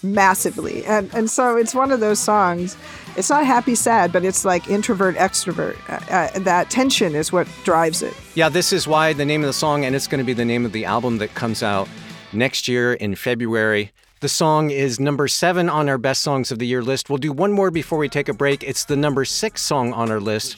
massively, 0.02 0.84
and 0.84 1.12
and 1.14 1.30
so 1.30 1.56
it's 1.56 1.74
one 1.74 1.92
of 1.92 2.00
those 2.00 2.18
songs. 2.18 2.76
It's 3.16 3.30
not 3.30 3.44
happy 3.44 3.74
sad, 3.74 4.12
but 4.12 4.24
it's 4.24 4.44
like 4.44 4.68
introvert 4.68 5.16
extrovert. 5.16 5.76
Uh, 5.88 6.14
uh, 6.14 6.38
that 6.40 6.70
tension 6.70 7.14
is 7.14 7.32
what 7.32 7.48
drives 7.64 8.02
it. 8.02 8.14
Yeah, 8.34 8.48
this 8.48 8.72
is 8.72 8.86
why 8.86 9.12
the 9.12 9.24
name 9.24 9.42
of 9.42 9.48
the 9.48 9.52
song, 9.52 9.84
and 9.84 9.94
it's 9.96 10.06
going 10.06 10.20
to 10.20 10.24
be 10.24 10.34
the 10.34 10.44
name 10.44 10.64
of 10.64 10.72
the 10.72 10.84
album 10.84 11.18
that 11.18 11.34
comes 11.34 11.62
out 11.62 11.88
next 12.32 12.68
year 12.68 12.94
in 12.94 13.14
February. 13.14 13.92
The 14.20 14.28
song 14.28 14.70
is 14.70 14.98
number 14.98 15.28
seven 15.28 15.68
on 15.68 15.88
our 15.88 15.96
best 15.96 16.22
songs 16.22 16.50
of 16.50 16.58
the 16.58 16.66
year 16.66 16.82
list. 16.82 17.08
We'll 17.08 17.18
do 17.18 17.30
one 17.30 17.52
more 17.52 17.70
before 17.70 17.98
we 17.98 18.08
take 18.08 18.28
a 18.28 18.34
break. 18.34 18.64
It's 18.64 18.84
the 18.84 18.96
number 18.96 19.24
six 19.24 19.62
song 19.62 19.92
on 19.92 20.10
our 20.10 20.18
list 20.18 20.56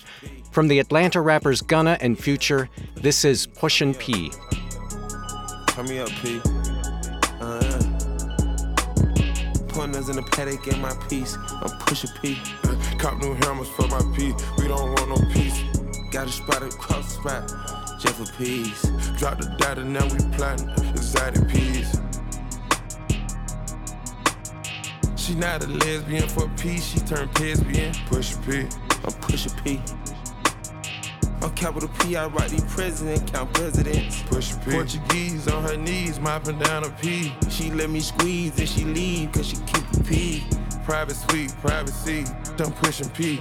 from 0.51 0.69
the 0.69 0.79
Atlanta 0.79 1.21
rappers 1.21 1.61
Gunna 1.61 1.99
and 2.01 2.19
Future. 2.19 2.71
This 2.95 3.23
is 3.23 3.47
Pushin' 3.47 3.93
P. 3.93 4.33
Turn 5.67 5.85
me 5.85 5.99
up, 5.99 6.09
P. 6.09 6.41
Uh, 7.39 7.61
Pointers 9.69 10.09
in 10.09 10.17
the 10.17 10.27
paddock, 10.33 10.65
get 10.65 10.79
my 10.79 10.95
piece. 11.11 11.37
I'm 11.37 11.79
P. 12.23 12.39
Uh, 12.65 12.75
cop 12.99 13.21
new 13.21 13.35
for 13.65 13.87
my 13.89 14.01
P. 14.17 14.33
We 14.57 14.69
don't 14.69 14.89
want 14.95 15.09
no 15.11 15.35
peace. 15.35 15.63
Got 16.11 16.29
a 16.29 16.31
spot 16.31 16.63
across 16.63 17.15
the 17.15 17.21
spot. 17.21 18.01
Just 18.01 18.15
for 18.15 18.39
peace. 18.39 18.83
Drop 19.19 19.39
the 19.39 19.55
data, 19.59 19.85
now 19.85 20.05
we 20.05 20.19
plotting. 20.35 20.71
She 25.31 25.37
not 25.37 25.63
a 25.63 25.69
lesbian 25.69 26.29
for 26.29 26.49
peace. 26.61 26.85
She 26.85 26.99
turned 26.99 27.39
lesbian. 27.39 27.95
Push 28.07 28.35
P. 28.45 28.67
I'm 29.05 29.13
pushing 29.21 29.53
P. 29.63 29.81
On 31.41 31.55
capital 31.55 31.89
P, 32.01 32.17
I 32.17 32.27
write 32.27 32.51
the 32.51 32.61
president, 32.67 33.33
count 33.33 33.55
presidents. 33.55 34.25
Push 34.25 34.57
P. 34.65 34.73
Portuguese 34.73 35.47
on 35.47 35.63
her 35.63 35.77
knees, 35.77 36.19
mopping 36.19 36.59
down 36.59 36.83
a 36.83 36.91
P. 36.91 37.33
She 37.49 37.71
let 37.71 37.91
me 37.91 38.01
squeeze 38.01 38.59
and 38.59 38.69
she 38.69 38.83
leave, 38.83 39.31
cause 39.31 39.47
she 39.47 39.57
keep 39.67 39.85
a 39.93 40.03
P. 40.03 40.45
Private 40.83 41.15
suite, 41.15 41.55
privacy, 41.61 42.25
done 42.57 42.73
pushing 42.73 43.09
P. 43.11 43.39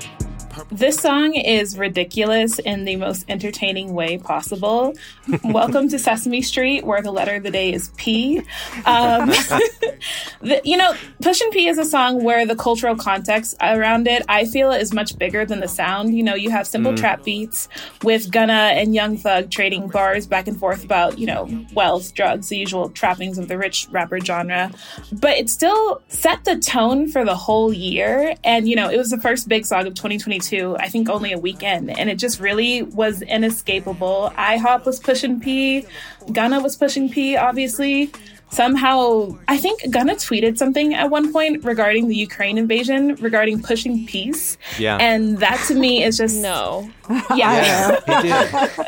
This 0.71 0.97
song 0.97 1.35
is 1.35 1.77
ridiculous 1.77 2.59
in 2.59 2.85
the 2.85 2.95
most 2.95 3.25
entertaining 3.29 3.93
way 3.93 4.17
possible. 4.17 4.95
Welcome 5.43 5.89
to 5.89 5.99
Sesame 5.99 6.41
Street, 6.41 6.85
where 6.85 7.01
the 7.01 7.11
letter 7.11 7.35
of 7.35 7.43
the 7.43 7.51
day 7.51 7.73
is 7.73 7.91
P. 7.97 8.39
Um, 8.85 9.29
the, 10.41 10.61
you 10.63 10.77
know, 10.77 10.93
Pushin' 11.21 11.49
P 11.51 11.67
is 11.67 11.77
a 11.77 11.85
song 11.85 12.23
where 12.23 12.45
the 12.45 12.55
cultural 12.55 12.95
context 12.95 13.55
around 13.61 14.07
it, 14.07 14.23
I 14.27 14.45
feel, 14.45 14.71
is 14.71 14.93
much 14.93 15.17
bigger 15.17 15.45
than 15.45 15.59
the 15.59 15.67
sound. 15.67 16.15
You 16.15 16.23
know, 16.23 16.35
you 16.35 16.49
have 16.49 16.67
simple 16.67 16.95
trap 16.95 17.23
beats 17.23 17.69
with 18.03 18.31
Gunna 18.31 18.53
and 18.53 18.93
Young 18.95 19.17
Thug 19.17 19.51
trading 19.51 19.87
bars 19.87 20.27
back 20.27 20.47
and 20.47 20.57
forth 20.59 20.83
about, 20.83 21.19
you 21.19 21.27
know, 21.27 21.65
wealth, 21.73 22.13
drugs, 22.13 22.49
the 22.49 22.57
usual 22.57 22.89
trappings 22.89 23.37
of 23.37 23.47
the 23.47 23.57
rich 23.57 23.87
rapper 23.91 24.19
genre. 24.19 24.71
But 25.11 25.37
it 25.37 25.49
still 25.49 26.01
set 26.07 26.45
the 26.45 26.57
tone 26.57 27.07
for 27.07 27.23
the 27.23 27.35
whole 27.35 27.71
year. 27.71 28.35
And, 28.43 28.67
you 28.67 28.75
know, 28.75 28.89
it 28.89 28.97
was 28.97 29.09
the 29.09 29.19
first 29.19 29.47
big 29.47 29.65
song 29.65 29.87
of 29.87 29.93
2022, 29.93 30.48
I 30.79 30.87
think 30.89 31.09
only 31.09 31.31
a 31.31 31.37
weekend. 31.39 31.89
And 31.97 32.09
it 32.09 32.15
just 32.17 32.39
really 32.39 32.83
was 32.83 33.21
inescapable. 33.21 34.31
IHOP 34.37 34.85
was 34.85 34.99
pushing 34.99 35.39
P, 35.39 35.85
Gunna 36.31 36.59
was 36.61 36.75
pushing 36.75 37.09
P, 37.09 37.35
obviously. 37.35 38.11
somehow 38.51 39.37
I 39.47 39.57
think 39.57 39.77
Gunna 39.91 40.15
tweeted 40.15 40.57
something 40.57 40.95
at 40.95 41.09
one 41.11 41.31
point 41.31 41.63
regarding 41.63 42.07
the 42.07 42.15
Ukraine 42.15 42.57
invasion, 42.57 43.13
regarding 43.15 43.61
pushing 43.61 44.05
peace. 44.07 44.57
Yeah. 44.79 44.97
And 44.99 45.37
that 45.37 45.63
to 45.67 45.75
me 45.75 46.03
is 46.03 46.17
just 46.17 46.35
No. 46.41 46.89
yeah. 47.35 47.99
Yeah, 48.07 48.21
he 48.21 48.27
did. 48.27 48.85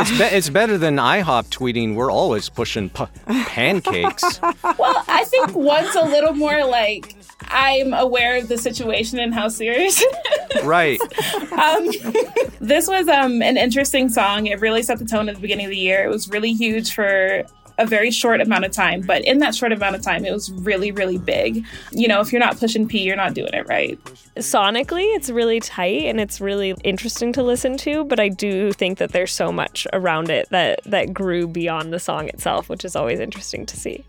it's, 0.00 0.10
be- 0.18 0.36
it's 0.36 0.48
better 0.50 0.78
than 0.78 0.96
IHOP 0.96 1.48
tweeting, 1.50 1.94
we're 1.94 2.10
always 2.10 2.48
pushing 2.48 2.88
pu- 2.90 3.06
pancakes. 3.26 4.40
Well, 4.42 5.04
I 5.08 5.24
think 5.26 5.54
one's 5.54 5.94
a 5.94 6.02
little 6.04 6.32
more 6.34 6.64
like 6.64 7.16
I'm 7.48 7.94
aware 7.94 8.38
of 8.38 8.48
the 8.48 8.58
situation 8.58 9.18
and 9.18 9.34
how 9.34 9.48
serious. 9.48 10.02
right. 10.64 11.00
um, 11.52 11.88
this 12.60 12.86
was 12.86 13.08
um, 13.08 13.42
an 13.42 13.56
interesting 13.56 14.08
song. 14.08 14.46
It 14.46 14.60
really 14.60 14.82
set 14.82 14.98
the 14.98 15.04
tone 15.04 15.28
at 15.28 15.34
the 15.36 15.40
beginning 15.40 15.66
of 15.66 15.70
the 15.70 15.78
year. 15.78 16.04
It 16.04 16.08
was 16.08 16.28
really 16.28 16.52
huge 16.52 16.92
for 16.92 17.44
a 17.80 17.86
very 17.86 18.10
short 18.10 18.40
amount 18.40 18.64
of 18.64 18.72
time, 18.72 19.00
but 19.00 19.24
in 19.24 19.38
that 19.38 19.54
short 19.54 19.72
amount 19.72 19.96
of 19.96 20.02
time, 20.02 20.24
it 20.24 20.32
was 20.32 20.52
really, 20.52 20.92
really 20.92 21.18
big. 21.18 21.64
You 21.92 22.08
know, 22.08 22.20
if 22.20 22.30
you're 22.30 22.40
not 22.40 22.58
pushing 22.58 22.86
P, 22.86 23.02
you're 23.02 23.16
not 23.16 23.34
doing 23.34 23.54
it 23.54 23.66
right. 23.68 23.98
Sonically, 24.36 25.16
it's 25.16 25.30
really 25.30 25.60
tight 25.60 26.02
and 26.04 26.20
it's 26.20 26.40
really 26.40 26.74
interesting 26.84 27.32
to 27.32 27.42
listen 27.42 27.76
to, 27.78 28.04
but 28.04 28.20
I 28.20 28.28
do 28.28 28.72
think 28.72 28.98
that 28.98 29.12
there's 29.12 29.32
so 29.32 29.50
much 29.50 29.86
around 29.92 30.30
it 30.30 30.48
that 30.50 30.80
that 30.84 31.12
grew 31.14 31.48
beyond 31.48 31.92
the 31.92 31.98
song 31.98 32.28
itself, 32.28 32.68
which 32.68 32.84
is 32.84 32.94
always 32.94 33.18
interesting 33.18 33.64
to 33.66 33.76
see. 33.76 34.04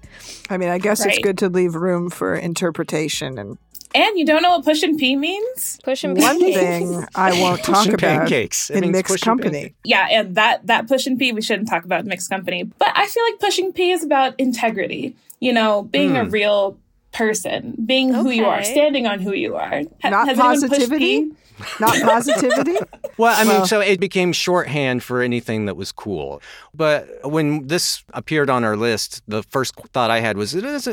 I 0.49 0.57
mean, 0.57 0.69
I 0.69 0.77
guess 0.77 1.05
it's 1.05 1.19
good 1.19 1.37
to 1.39 1.49
leave 1.49 1.75
room 1.75 2.09
for 2.09 2.35
interpretation. 2.35 3.37
And 3.37 3.57
And 3.93 4.17
you 4.17 4.25
don't 4.25 4.41
know 4.41 4.51
what 4.51 4.65
pushing 4.65 4.97
P 4.97 5.15
means? 5.15 5.79
Push 5.83 6.03
and 6.03 6.17
one 6.17 6.39
thing 6.39 7.05
I 7.15 7.31
won't 7.41 7.63
talk 7.63 7.77
Pushing 7.77 7.93
about 7.93 8.19
pancakes. 8.19 8.69
It 8.69 8.83
in 8.83 8.91
mixed 8.91 9.21
company. 9.21 9.51
pancakes. 9.51 9.75
Yeah, 9.83 10.07
and 10.09 10.35
that 10.35 10.65
that 10.67 10.87
pushing 10.87 11.17
P 11.17 11.31
we 11.31 11.41
shouldn't 11.41 11.69
talk 11.69 11.83
about 11.83 12.01
in 12.01 12.07
mixed 12.07 12.29
company. 12.29 12.63
But 12.63 12.91
I 12.95 13.07
feel 13.07 13.23
like 13.25 13.39
pushing 13.39 13.73
P 13.73 13.91
is 13.91 14.03
about 14.03 14.35
integrity. 14.39 15.15
You 15.39 15.53
know, 15.53 15.83
being 15.83 16.15
a 16.15 16.23
hmm. 16.23 16.29
real 16.29 16.77
person, 17.11 17.75
being 17.85 18.13
who 18.13 18.29
you 18.29 18.45
are, 18.45 18.63
standing 18.63 19.07
on 19.07 19.19
who 19.19 19.33
you 19.33 19.55
are. 19.55 19.81
Ha- 20.01 20.09
Not 20.09 20.27
has 20.27 20.39
anyone 20.39 20.61
positivity? 20.61 21.31
P? 21.61 21.67
Not 21.79 22.01
positivity. 22.01 22.77
Well, 23.17 23.35
I 23.37 23.43
mean, 23.43 23.53
Well- 23.53 23.67
so 23.67 23.81
it 23.81 23.99
became 23.99 24.31
shorthand 24.33 25.03
for 25.03 25.21
anything 25.21 25.65
that 25.65 25.75
was 25.75 25.91
cool. 25.91 26.41
But 26.73 27.07
when 27.29 27.67
this 27.67 28.03
appeared 28.13 28.49
on 28.49 28.63
our 28.63 28.75
list, 28.75 29.21
the 29.27 29.43
first 29.43 29.75
thought 29.93 30.09
I 30.09 30.21
had 30.21 30.37
was, 30.37 30.55
is 30.55 30.87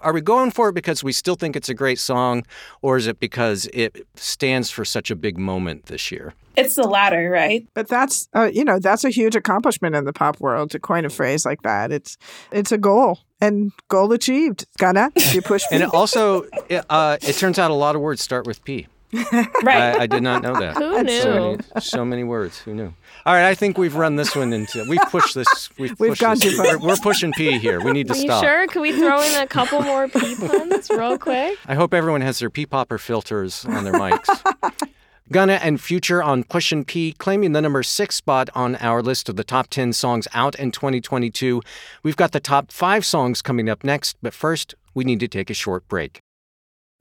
are 0.00 0.12
we 0.12 0.20
going 0.20 0.52
for 0.52 0.68
it 0.68 0.74
because 0.74 1.02
we 1.02 1.10
still 1.10 1.34
think 1.34 1.56
it's 1.56 1.68
a 1.68 1.74
great 1.74 1.98
song, 1.98 2.44
or 2.82 2.96
is 2.96 3.06
it 3.08 3.18
because 3.18 3.66
it 3.72 4.06
stands 4.14 4.70
for 4.70 4.84
such 4.84 5.10
a 5.10 5.16
big 5.16 5.36
moment 5.36 5.86
this 5.86 6.12
year? 6.12 6.34
It's 6.56 6.76
the 6.76 6.82
latter, 6.84 7.28
right? 7.30 7.66
But 7.74 7.88
that's 7.88 8.28
uh, 8.34 8.50
you 8.52 8.64
know 8.64 8.78
that's 8.78 9.02
a 9.02 9.10
huge 9.10 9.34
accomplishment 9.34 9.96
in 9.96 10.04
the 10.04 10.12
pop 10.12 10.38
world 10.40 10.70
to 10.72 10.78
coin 10.78 11.04
a 11.04 11.10
phrase 11.10 11.44
like 11.44 11.62
that. 11.62 11.90
It's 11.90 12.16
it's 12.52 12.70
a 12.70 12.78
goal 12.78 13.18
and 13.40 13.72
goal 13.88 14.12
achieved. 14.12 14.66
Gonna 14.78 15.10
you 15.32 15.42
push 15.42 15.64
And 15.72 15.82
it 15.82 15.92
also, 15.92 16.42
it, 16.68 16.84
uh, 16.88 17.16
it 17.22 17.34
turns 17.36 17.58
out 17.58 17.72
a 17.72 17.74
lot 17.74 17.96
of 17.96 18.02
words 18.02 18.22
start 18.22 18.46
with 18.46 18.62
P. 18.64 18.86
Right. 19.62 19.96
I, 19.96 20.02
I 20.02 20.06
did 20.06 20.22
not 20.22 20.42
know 20.42 20.54
that. 20.58 20.76
Who 20.76 20.92
So 20.94 21.02
knew? 21.02 21.50
many, 21.56 21.80
so 21.80 22.04
many 22.04 22.24
words. 22.24 22.58
Who 22.58 22.74
knew? 22.74 22.92
All 23.24 23.34
right, 23.34 23.46
I 23.48 23.54
think 23.54 23.78
we've 23.78 23.94
run 23.94 24.16
this 24.16 24.34
one 24.36 24.52
into. 24.52 24.84
We've 24.88 25.00
pushed 25.10 25.34
this. 25.34 25.70
We've, 25.78 25.98
We've 25.98 26.10
pushed 26.10 26.20
gone 26.20 26.34
this. 26.38 26.42
too 26.42 26.56
far. 26.56 26.78
We're, 26.78 26.88
we're 26.88 26.96
pushing 26.96 27.32
P 27.32 27.58
here. 27.58 27.80
We 27.80 27.92
need 27.92 28.08
to 28.08 28.12
Are 28.14 28.16
you 28.16 28.28
sure? 28.40 28.66
Can 28.66 28.82
we 28.82 28.92
throw 28.92 29.22
in 29.22 29.40
a 29.42 29.46
couple 29.46 29.80
more 29.82 30.08
P 30.08 30.34
puns 30.36 30.90
real 30.90 31.16
quick? 31.28 31.58
I 31.66 31.74
hope 31.74 31.94
everyone 31.94 32.20
has 32.20 32.38
their 32.40 32.50
P 32.50 32.66
popper 32.66 32.98
filters 32.98 33.64
on 33.64 33.84
their 33.84 33.94
mics. 33.94 34.28
Gunna 35.32 35.54
and 35.54 35.80
Future 35.80 36.22
on 36.22 36.44
Pushin' 36.44 36.84
P, 36.84 37.12
claiming 37.14 37.52
the 37.52 37.62
number 37.62 37.82
six 37.82 38.16
spot 38.16 38.50
on 38.54 38.76
our 38.76 39.02
list 39.02 39.30
of 39.30 39.36
the 39.36 39.44
top 39.44 39.68
10 39.68 39.94
songs 39.94 40.28
out 40.34 40.54
in 40.56 40.70
2022. 40.70 41.62
We've 42.02 42.16
got 42.16 42.32
the 42.32 42.40
top 42.40 42.70
five 42.70 43.06
songs 43.06 43.40
coming 43.40 43.70
up 43.70 43.84
next, 43.84 44.16
but 44.20 44.34
first, 44.34 44.74
we 44.92 45.02
need 45.02 45.20
to 45.20 45.28
take 45.28 45.48
a 45.48 45.54
short 45.54 45.88
break. 45.88 46.20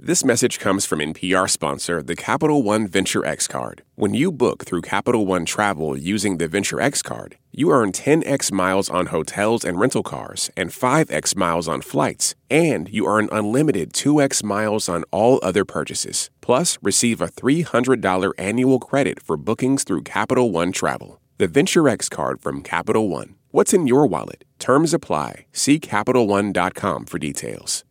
This 0.06 0.26
message 0.26 0.60
comes 0.60 0.86
from 0.86 1.00
NPR 1.00 1.50
sponsor, 1.50 2.04
the 2.04 2.18
Capital 2.18 2.62
One 2.62 2.90
Venture 2.90 3.26
X 3.26 3.48
Card. 3.48 3.84
When 3.96 4.14
you 4.14 4.34
book 4.34 4.66
through 4.66 4.82
Capital 4.82 5.26
One 5.26 5.46
Travel 5.46 5.98
using 5.98 6.40
the 6.40 6.50
Venture 6.50 6.82
X 6.82 7.02
Card, 7.02 7.38
you 7.54 7.72
earn 7.72 7.94
10x 7.94 8.52
miles 8.52 8.90
on 8.90 9.06
hotels 9.06 9.64
and 9.64 9.80
rental 9.80 10.04
cars 10.04 10.52
and 10.58 10.72
5x 10.72 11.38
miles 11.38 11.70
on 11.70 11.80
flights, 11.80 12.36
and 12.50 12.90
you 12.90 13.08
earn 13.08 13.30
unlimited 13.32 13.94
2x 13.94 14.44
miles 14.44 14.90
on 14.90 15.06
all 15.12 15.40
other 15.42 15.64
purchases. 15.64 16.30
Plus, 16.42 16.78
receive 16.82 17.22
a 17.22 17.30
$300 17.30 18.34
annual 18.38 18.80
credit 18.80 19.22
for 19.22 19.38
bookings 19.38 19.86
through 19.86 20.02
Capital 20.02 20.52
One 20.52 20.74
Travel. 20.74 21.22
The 21.38 21.48
Venture 21.48 21.88
X 21.88 22.10
Card 22.10 22.42
from 22.42 22.62
Capital 22.62 23.08
One. 23.08 23.36
What's 23.52 23.74
in 23.74 23.88
your 23.88 24.06
wallet? 24.06 24.44
Terms 24.60 24.94
apply. 24.94 25.46
See 25.54 25.80
CapitalOne.com 25.80 27.06
for 27.06 27.20
details. 27.20 27.86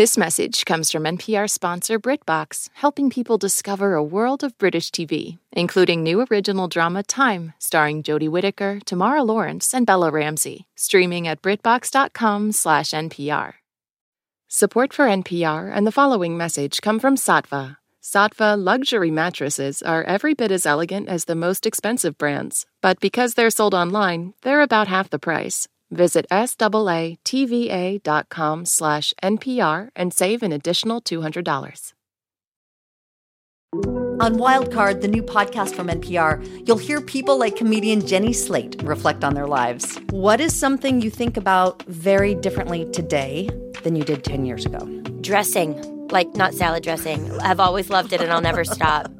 This 0.00 0.16
message 0.16 0.64
comes 0.64 0.88
from 0.90 1.04
NPR 1.04 1.50
sponsor 1.50 1.98
BritBox, 1.98 2.70
helping 2.72 3.10
people 3.10 3.36
discover 3.36 3.92
a 3.92 4.02
world 4.02 4.42
of 4.42 4.56
British 4.56 4.90
TV, 4.90 5.36
including 5.52 6.02
new 6.02 6.24
original 6.30 6.68
drama 6.68 7.02
Time, 7.02 7.52
starring 7.58 8.02
Jodie 8.02 8.30
Whittaker, 8.30 8.80
Tamara 8.86 9.22
Lawrence, 9.22 9.74
and 9.74 9.84
Bella 9.84 10.10
Ramsey, 10.10 10.66
streaming 10.74 11.28
at 11.28 11.42
BritBox.com/npr. 11.42 13.52
Support 14.48 14.94
for 14.94 15.06
NPR 15.06 15.70
and 15.70 15.86
the 15.86 15.92
following 15.92 16.34
message 16.34 16.80
come 16.80 16.98
from 16.98 17.16
Saatva. 17.16 17.76
Saatva 18.02 18.56
luxury 18.56 19.10
mattresses 19.10 19.82
are 19.82 20.02
every 20.04 20.32
bit 20.32 20.50
as 20.50 20.64
elegant 20.64 21.10
as 21.10 21.26
the 21.26 21.34
most 21.34 21.66
expensive 21.66 22.16
brands, 22.16 22.64
but 22.80 23.00
because 23.00 23.34
they're 23.34 23.50
sold 23.50 23.74
online, 23.74 24.32
they're 24.40 24.62
about 24.62 24.88
half 24.88 25.10
the 25.10 25.18
price. 25.18 25.68
Visit 25.90 26.26
SAATVA.com 26.30 26.64
slash 28.64 29.14
NPR 29.22 29.90
and 29.96 30.12
save 30.14 30.42
an 30.42 30.52
additional 30.52 31.00
$200. 31.00 31.92
On 34.20 34.34
Wildcard, 34.36 35.00
the 35.00 35.08
new 35.08 35.22
podcast 35.22 35.74
from 35.74 35.88
NPR, 35.88 36.68
you'll 36.68 36.76
hear 36.76 37.00
people 37.00 37.38
like 37.38 37.56
comedian 37.56 38.06
Jenny 38.06 38.34
Slate 38.34 38.76
reflect 38.82 39.24
on 39.24 39.34
their 39.34 39.46
lives. 39.46 39.98
What 40.10 40.40
is 40.40 40.54
something 40.54 41.00
you 41.00 41.08
think 41.10 41.36
about 41.36 41.82
very 41.84 42.34
differently 42.34 42.84
today 42.92 43.48
than 43.82 43.96
you 43.96 44.04
did 44.04 44.22
10 44.22 44.44
years 44.44 44.66
ago? 44.66 44.80
Dressing, 45.22 46.08
like 46.08 46.34
not 46.34 46.54
salad 46.54 46.82
dressing. 46.82 47.30
I've 47.40 47.60
always 47.60 47.88
loved 47.88 48.12
it 48.12 48.20
and 48.20 48.30
I'll 48.30 48.42
never 48.42 48.64
stop. 48.64 49.10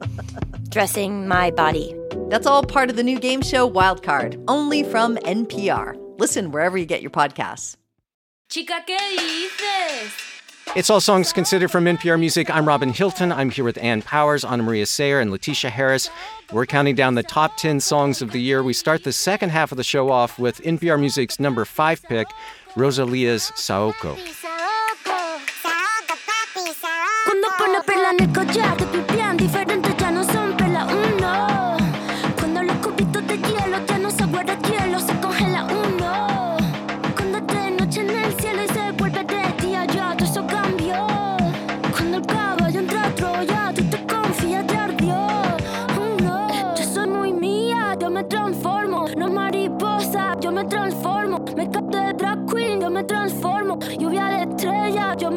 Dressing 0.68 1.26
my 1.26 1.50
body. 1.50 1.96
That's 2.28 2.46
all 2.46 2.62
part 2.62 2.90
of 2.90 2.96
the 2.96 3.02
new 3.02 3.18
game 3.18 3.42
show 3.42 3.70
Wildcard, 3.70 4.44
only 4.48 4.82
from 4.82 5.16
NPR. 5.16 5.99
Listen 6.20 6.52
wherever 6.52 6.76
you 6.76 6.84
get 6.84 7.00
your 7.00 7.10
podcasts. 7.10 7.76
Chica, 8.50 8.84
¿qué 8.86 8.98
dices? 9.16 10.12
It's 10.76 10.90
all 10.90 11.00
songs 11.00 11.32
considered 11.32 11.70
from 11.70 11.86
NPR 11.86 12.20
Music. 12.20 12.50
I'm 12.50 12.68
Robin 12.68 12.90
Hilton. 12.90 13.32
I'm 13.32 13.48
here 13.48 13.64
with 13.64 13.78
Ann 13.78 14.02
Powers, 14.02 14.44
Anamaria 14.44 14.84
Sayre, 14.86 15.20
and 15.20 15.32
LaTesha 15.32 15.70
Harris. 15.70 16.10
We're 16.52 16.66
counting 16.66 16.94
down 16.94 17.14
the 17.14 17.22
top 17.22 17.56
10 17.56 17.80
songs 17.80 18.20
of 18.20 18.32
the 18.32 18.40
year. 18.40 18.62
We 18.62 18.74
start 18.74 19.02
the 19.02 19.12
second 19.12 19.48
half 19.48 19.72
of 19.72 19.78
the 19.78 19.82
show 19.82 20.10
off 20.10 20.38
with 20.38 20.60
NPR 20.60 21.00
Music's 21.00 21.40
number 21.40 21.64
five 21.64 22.02
pick, 22.02 22.26
Rosalia's 22.76 23.50
Saoko. 23.56 24.18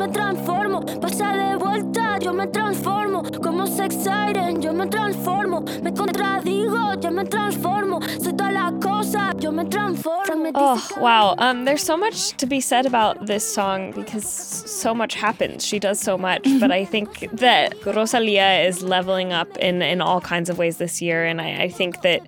Me 0.08 0.14
transformo. 0.14 0.82
Pasa 1.00 1.32
de 1.34 1.56
vuelta, 1.56 2.18
yo 2.20 2.34
me 2.34 2.48
transformo. 2.48 3.24
Como 3.42 3.66
sex 3.68 3.96
siren, 3.96 4.62
yo 4.62 4.74
me 4.74 4.88
transformo. 4.88 5.62
Me 5.82 5.92
contradigo, 5.94 7.00
yo 7.02 7.12
me 7.12 7.24
transformo. 7.24 8.02
Soy 8.22 8.34
todas 8.34 8.54
las 8.54 8.74
cosas, 8.82 9.36
yo 9.40 9.52
me 9.52 9.66
transformo. 9.66 10.52
Oh, 10.56 10.88
wow. 10.98 11.36
Um, 11.38 11.66
there's 11.66 11.84
so 11.84 11.96
much 11.96 12.36
to 12.38 12.46
be 12.46 12.60
said 12.60 12.86
about 12.86 13.28
this 13.28 13.44
song 13.44 13.92
because 13.92 14.28
so 14.28 14.94
much 14.94 15.16
happens. 15.16 15.66
She 15.66 15.80
does 15.80 16.00
so 16.00 16.18
much. 16.18 16.44
but 16.60 16.72
I 16.72 16.86
think 16.86 17.30
that 17.32 17.74
Rosalia 17.86 18.68
is 18.68 18.84
leveling 18.84 19.32
up 19.32 19.58
in, 19.58 19.82
in 19.82 20.02
all 20.02 20.20
kinds 20.20 20.50
of 20.50 20.58
ways 20.58 20.78
this 20.78 21.02
year. 21.02 21.26
And 21.26 21.40
I, 21.40 21.64
I 21.64 21.70
think 21.70 22.02
that 22.02 22.22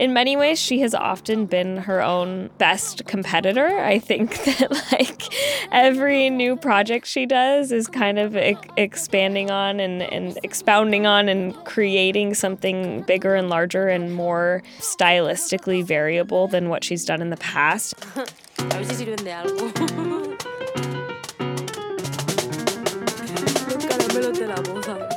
in 0.00 0.14
many 0.14 0.34
ways, 0.34 0.58
she 0.58 0.80
has 0.80 0.94
often 0.94 1.44
been 1.44 1.76
her 1.76 2.00
own 2.00 2.48
best 2.56 3.04
competitor. 3.04 3.68
I 3.78 3.98
think 3.98 4.42
that, 4.44 4.70
like, 4.90 5.22
every 5.70 6.30
new 6.30 6.56
project 6.56 7.06
she 7.06 7.26
does 7.26 7.70
is 7.70 7.86
kind 7.86 8.18
of 8.18 8.34
e- 8.34 8.56
expanding 8.78 9.50
on 9.50 9.78
and, 9.78 10.02
and 10.02 10.38
expounding 10.42 11.06
on 11.06 11.28
and 11.28 11.54
creating 11.66 12.32
something 12.32 13.02
bigger 13.02 13.34
and 13.34 13.50
larger 13.50 13.88
and 13.88 14.14
more 14.14 14.62
stylistically 14.78 15.84
variable 15.84 16.48
than 16.48 16.70
what 16.70 16.82
she's 16.82 17.04
done 17.04 17.20
in 17.20 17.28
the 17.28 17.36
past. 17.36 17.94
A 18.58 18.64
ver 18.64 18.84
si 18.84 19.04
sirven 19.04 19.22
de 19.22 19.30
algo. 19.30 19.70
Caramelos 23.80 24.38
de 24.38 24.46
la 24.46 24.54
boca. 24.56 25.08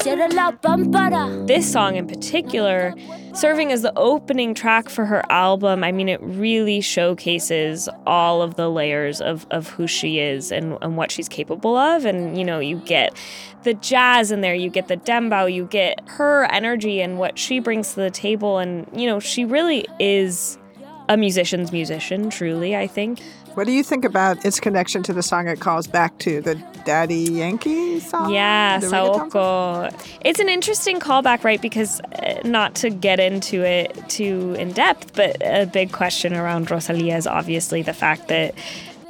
Cierra 0.00 0.28
la 0.28 0.52
pámpara. 0.52 1.46
This 1.46 1.70
song 1.70 1.96
in 1.96 2.06
particular, 2.06 2.94
serving 3.36 3.70
as 3.70 3.82
the 3.82 3.92
opening 3.96 4.54
track 4.54 4.88
for 4.88 5.04
her 5.04 5.22
album, 5.30 5.84
I 5.84 5.92
mean, 5.92 6.08
it 6.08 6.20
really 6.22 6.80
showcases 6.80 7.88
all 8.06 8.40
of 8.40 8.54
the 8.54 8.70
layers 8.70 9.20
of, 9.20 9.46
of 9.50 9.68
who 9.68 9.86
she 9.86 10.18
is 10.18 10.50
and, 10.50 10.78
and 10.80 10.96
what 10.96 11.10
she's 11.10 11.28
capable 11.28 11.76
of. 11.76 12.06
And, 12.06 12.38
you 12.38 12.44
know, 12.44 12.60
you 12.60 12.76
get 12.76 13.16
the 13.64 13.74
jazz 13.74 14.30
in 14.32 14.40
there, 14.40 14.54
you 14.54 14.70
get 14.70 14.88
the 14.88 14.96
dembow, 14.96 15.52
you 15.52 15.66
get 15.66 16.00
her 16.08 16.44
energy 16.50 17.00
and 17.00 17.18
what 17.18 17.38
she 17.38 17.60
brings 17.60 17.90
to 17.90 18.00
the 18.00 18.10
table. 18.10 18.58
And, 18.58 18.88
you 18.94 19.06
know, 19.06 19.20
she 19.20 19.44
really 19.44 19.86
is 20.00 20.58
a 21.08 21.16
musician's 21.16 21.72
musician, 21.72 22.30
truly, 22.30 22.74
I 22.74 22.86
think. 22.86 23.20
What 23.56 23.66
do 23.66 23.72
you 23.72 23.82
think 23.82 24.04
about 24.04 24.44
its 24.44 24.60
connection 24.60 25.02
to 25.04 25.14
the 25.14 25.22
song 25.22 25.48
it 25.48 25.60
calls 25.60 25.86
back 25.86 26.18
to, 26.18 26.42
the 26.42 26.56
Daddy 26.84 27.16
Yankee 27.16 28.00
song? 28.00 28.30
Yeah, 28.30 28.78
The 28.78 28.88
reggaeton 28.88 28.90
song? 28.90 29.30
Saoko. 29.30 30.08
It's 30.20 30.40
an 30.40 30.50
interesting 30.50 31.00
callback, 31.00 31.42
right? 31.42 31.62
Because 31.62 32.02
uh, 32.02 32.42
not 32.44 32.74
to 32.74 32.90
get 32.90 33.18
into 33.18 33.62
it 33.62 34.10
too 34.10 34.54
in 34.58 34.72
depth, 34.72 35.14
but 35.14 35.38
a 35.40 35.64
big 35.64 35.90
question 35.90 36.34
around 36.34 36.70
Rosalia 36.70 37.16
is 37.16 37.26
obviously 37.26 37.80
the 37.80 37.94
fact 37.94 38.28
that 38.28 38.54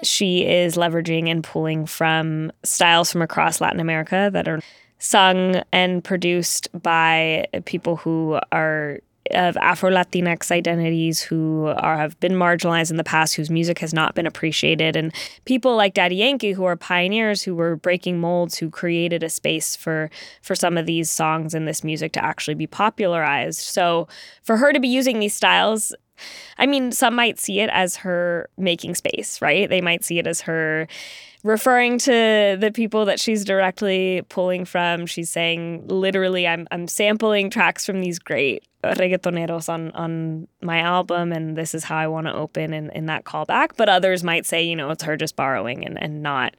she 0.04 0.46
is 0.46 0.76
leveraging 0.76 1.28
and 1.28 1.42
pulling 1.42 1.85
from 1.85 2.52
styles 2.62 3.11
from 3.11 3.22
across 3.22 3.61
Latin 3.61 3.80
America 3.80 4.30
that 4.32 4.46
are 4.46 4.61
sung 5.00 5.61
and 5.72 6.04
produced 6.04 6.68
by 6.80 7.48
people 7.64 7.96
who 7.96 8.38
are 8.52 9.00
of 9.33 9.57
Afro 9.57 9.91
Latinx 9.91 10.51
identities 10.51 11.21
who 11.21 11.67
are 11.79 11.97
have 11.97 12.19
been 12.21 12.33
marginalized 12.33 12.91
in 12.91 12.97
the 12.97 13.05
past, 13.05 13.35
whose 13.35 13.51
music 13.51 13.79
has 13.79 13.93
not 13.93 14.15
been 14.15 14.27
appreciated, 14.27 14.97
and 14.97 15.12
people 15.45 15.77
like 15.77 15.95
Daddy 15.95 16.17
Yankee 16.17 16.53
who 16.53 16.65
are 16.65 16.77
pioneers 16.77 17.43
who 17.43 17.55
were 17.55 17.77
breaking 17.77 18.19
molds, 18.21 18.59
who 18.59 18.71
created 18.71 19.23
a 19.23 19.29
space 19.29 19.77
for 19.77 20.11
for 20.43 20.55
some 20.55 20.77
of 20.77 20.87
these 20.87 21.11
songs 21.11 21.55
and 21.55 21.67
this 21.67 21.85
music 21.85 22.12
to 22.12 22.25
actually 22.25 22.55
be 22.55 22.67
popularized. 22.67 23.61
So 23.61 24.09
for 24.43 24.57
her 24.57 24.73
to 24.73 24.81
be 24.81 24.89
using 24.89 25.19
these 25.21 25.35
styles. 25.35 25.95
I 26.59 26.66
mean, 26.66 26.92
some 26.92 27.14
might 27.14 27.38
see 27.38 27.61
it 27.61 27.70
as 27.72 27.96
her 27.96 28.48
making 28.57 28.94
space, 28.94 29.40
right? 29.40 29.68
They 29.68 29.81
might 29.81 30.05
see 30.05 30.18
it 30.18 30.26
as 30.26 30.42
her 30.42 30.88
referring 31.46 31.96
to 31.96 32.57
the 32.59 32.72
people 32.74 33.05
that 33.05 33.20
she's 33.20 33.44
directly 33.44 34.22
pulling 34.29 34.64
from. 34.64 35.07
She's 35.07 35.31
saying 35.31 35.87
literally 35.87 36.46
I'm 36.46 36.66
I'm 36.70 36.88
sampling 36.88 37.50
tracks 37.50 37.87
from 37.87 38.00
these 38.00 38.18
great 38.18 38.64
reggaetoneros 38.83 39.68
on 39.68 39.90
on 39.92 40.48
my 40.61 40.81
album 40.81 41.33
and 41.33 41.57
this 41.57 41.74
is 41.74 41.85
how 41.85 41.96
I 41.96 42.07
want 42.09 42.26
to 42.26 42.35
open 42.35 42.72
in, 42.72 42.90
in 42.90 43.07
that 43.07 43.24
callback. 43.24 43.70
But 43.76 43.88
others 43.88 44.22
might 44.24 44.44
say, 44.44 44.62
you 44.62 44.76
know, 44.76 44.90
it's 44.90 45.05
her 45.05 45.16
just 45.16 45.37
borrowing 45.37 45.85
and, 45.85 46.00
and 46.02 46.22
not 46.22 46.55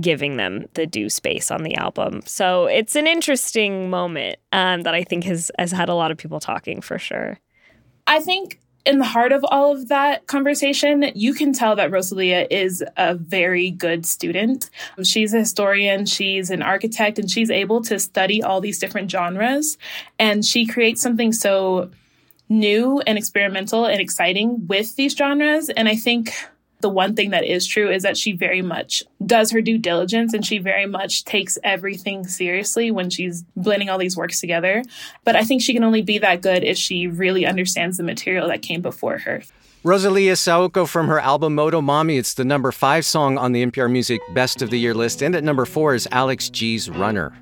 giving 0.00 0.36
them 0.36 0.66
the 0.74 0.86
due 0.86 1.08
space 1.08 1.50
on 1.50 1.62
the 1.62 1.76
album. 1.76 2.22
So 2.26 2.66
it's 2.66 2.96
an 2.96 3.06
interesting 3.06 3.88
moment 3.88 4.38
um, 4.52 4.82
that 4.82 4.94
I 4.94 5.04
think 5.04 5.24
has 5.24 5.50
has 5.58 5.70
had 5.70 5.88
a 5.88 5.94
lot 5.94 6.10
of 6.10 6.18
people 6.18 6.40
talking 6.40 6.80
for 6.80 6.98
sure. 6.98 7.38
I 8.06 8.20
think 8.20 8.60
in 8.86 8.98
the 8.98 9.04
heart 9.04 9.32
of 9.32 9.44
all 9.48 9.72
of 9.72 9.88
that 9.88 10.26
conversation, 10.26 11.10
you 11.14 11.32
can 11.32 11.52
tell 11.52 11.76
that 11.76 11.90
Rosalia 11.90 12.46
is 12.50 12.84
a 12.96 13.14
very 13.14 13.70
good 13.70 14.04
student. 14.04 14.68
She's 15.02 15.32
a 15.32 15.38
historian, 15.38 16.06
she's 16.06 16.50
an 16.50 16.62
architect, 16.62 17.18
and 17.18 17.30
she's 17.30 17.50
able 17.50 17.82
to 17.82 17.98
study 17.98 18.42
all 18.42 18.60
these 18.60 18.78
different 18.78 19.10
genres. 19.10 19.78
And 20.18 20.44
she 20.44 20.66
creates 20.66 21.00
something 21.00 21.32
so 21.32 21.90
new 22.48 23.00
and 23.06 23.16
experimental 23.16 23.86
and 23.86 24.00
exciting 24.00 24.66
with 24.66 24.96
these 24.96 25.16
genres. 25.16 25.70
And 25.70 25.88
I 25.88 25.96
think 25.96 26.34
the 26.84 26.90
one 26.90 27.16
thing 27.16 27.30
that 27.30 27.44
is 27.44 27.66
true 27.66 27.90
is 27.90 28.02
that 28.02 28.14
she 28.14 28.32
very 28.32 28.60
much 28.60 29.02
does 29.24 29.50
her 29.50 29.62
due 29.62 29.78
diligence 29.78 30.34
and 30.34 30.44
she 30.44 30.58
very 30.58 30.84
much 30.84 31.24
takes 31.24 31.56
everything 31.64 32.28
seriously 32.28 32.90
when 32.90 33.08
she's 33.08 33.42
blending 33.56 33.88
all 33.88 33.96
these 33.96 34.18
works 34.18 34.38
together. 34.38 34.82
But 35.24 35.34
I 35.34 35.44
think 35.44 35.62
she 35.62 35.72
can 35.72 35.82
only 35.82 36.02
be 36.02 36.18
that 36.18 36.42
good 36.42 36.62
if 36.62 36.76
she 36.76 37.06
really 37.06 37.46
understands 37.46 37.96
the 37.96 38.02
material 38.02 38.48
that 38.48 38.60
came 38.60 38.82
before 38.82 39.16
her. 39.16 39.42
Rosalia 39.82 40.34
Saoko 40.34 40.86
from 40.86 41.08
her 41.08 41.20
album 41.20 41.56
Motomami. 41.56 42.18
It's 42.18 42.34
the 42.34 42.44
number 42.44 42.70
five 42.70 43.06
song 43.06 43.38
on 43.38 43.52
the 43.52 43.64
NPR 43.64 43.90
Music 43.90 44.20
Best 44.34 44.60
of 44.60 44.68
the 44.68 44.78
Year 44.78 44.92
list. 44.92 45.22
And 45.22 45.34
at 45.34 45.42
number 45.42 45.64
four 45.64 45.94
is 45.94 46.06
Alex 46.12 46.50
G's 46.50 46.90
Runner. 46.90 47.32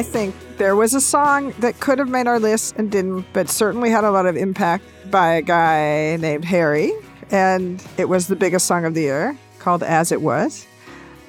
I 0.00 0.02
think 0.02 0.34
there 0.56 0.76
was 0.76 0.94
a 0.94 1.00
song 1.02 1.52
that 1.58 1.78
could 1.78 1.98
have 1.98 2.08
made 2.08 2.26
our 2.26 2.40
list 2.40 2.74
and 2.76 2.90
didn't, 2.90 3.26
but 3.34 3.50
certainly 3.50 3.90
had 3.90 4.02
a 4.02 4.10
lot 4.10 4.24
of 4.24 4.34
impact 4.34 4.82
by 5.10 5.34
a 5.34 5.42
guy 5.42 6.16
named 6.16 6.42
Harry. 6.46 6.90
And 7.30 7.86
it 7.98 8.08
was 8.08 8.26
the 8.26 8.34
biggest 8.34 8.66
song 8.66 8.86
of 8.86 8.94
the 8.94 9.02
year 9.02 9.36
called 9.58 9.82
As 9.82 10.10
It 10.10 10.22
Was. 10.22 10.66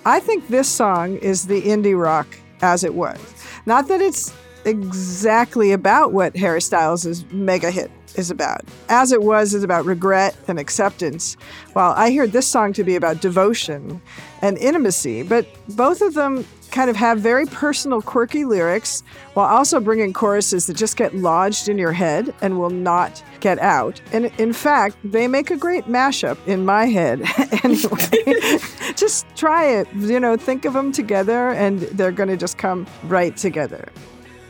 I 0.05 0.21
think 0.21 0.47
this 0.47 0.69
song 0.69 1.17
is 1.17 1.47
the 1.47 1.61
indie 1.63 2.01
rock 2.01 2.27
As 2.61 2.85
It 2.85 2.93
Was. 2.93 3.19
Not 3.65 3.89
that 3.89 3.99
it's 3.99 4.33
exactly 4.63 5.73
about 5.73 6.13
what 6.13 6.37
Harry 6.37 6.61
Styles' 6.61 7.25
mega 7.29 7.71
hit 7.71 7.91
is 8.15 8.31
about. 8.31 8.61
As 8.87 9.11
It 9.11 9.21
Was 9.21 9.53
is 9.53 9.65
about 9.65 9.83
regret 9.83 10.33
and 10.47 10.57
acceptance, 10.57 11.35
while 11.73 11.91
I 11.97 12.09
hear 12.09 12.25
this 12.25 12.47
song 12.47 12.71
to 12.73 12.85
be 12.85 12.95
about 12.95 13.19
devotion 13.19 14.01
and 14.41 14.57
intimacy. 14.59 15.23
But 15.23 15.45
both 15.75 15.99
of 16.01 16.13
them 16.13 16.45
kind 16.71 16.89
of 16.89 16.95
have 16.95 17.19
very 17.19 17.45
personal, 17.45 18.01
quirky 18.01 18.45
lyrics 18.45 19.03
while 19.33 19.47
also 19.47 19.79
bringing 19.79 20.13
choruses 20.13 20.67
that 20.67 20.75
just 20.75 20.97
get 20.97 21.15
lodged 21.15 21.69
in 21.69 21.77
your 21.77 21.91
head 21.91 22.33
and 22.41 22.59
will 22.59 22.69
not 22.69 23.23
get 23.39 23.59
out. 23.59 24.01
And 24.13 24.25
in 24.37 24.53
fact, 24.53 24.97
they 25.03 25.27
make 25.27 25.51
a 25.51 25.57
great 25.57 25.85
mashup 25.85 26.37
in 26.47 26.65
my 26.65 26.85
head. 26.85 27.21
anyway, 27.63 28.57
just 28.95 29.25
try 29.35 29.65
it. 29.65 29.87
You 29.95 30.19
know, 30.19 30.37
think 30.37 30.65
of 30.65 30.73
them 30.73 30.91
together 30.91 31.49
and 31.49 31.79
they're 31.81 32.11
going 32.11 32.29
to 32.29 32.37
just 32.37 32.57
come 32.57 32.87
right 33.03 33.35
together. 33.35 33.89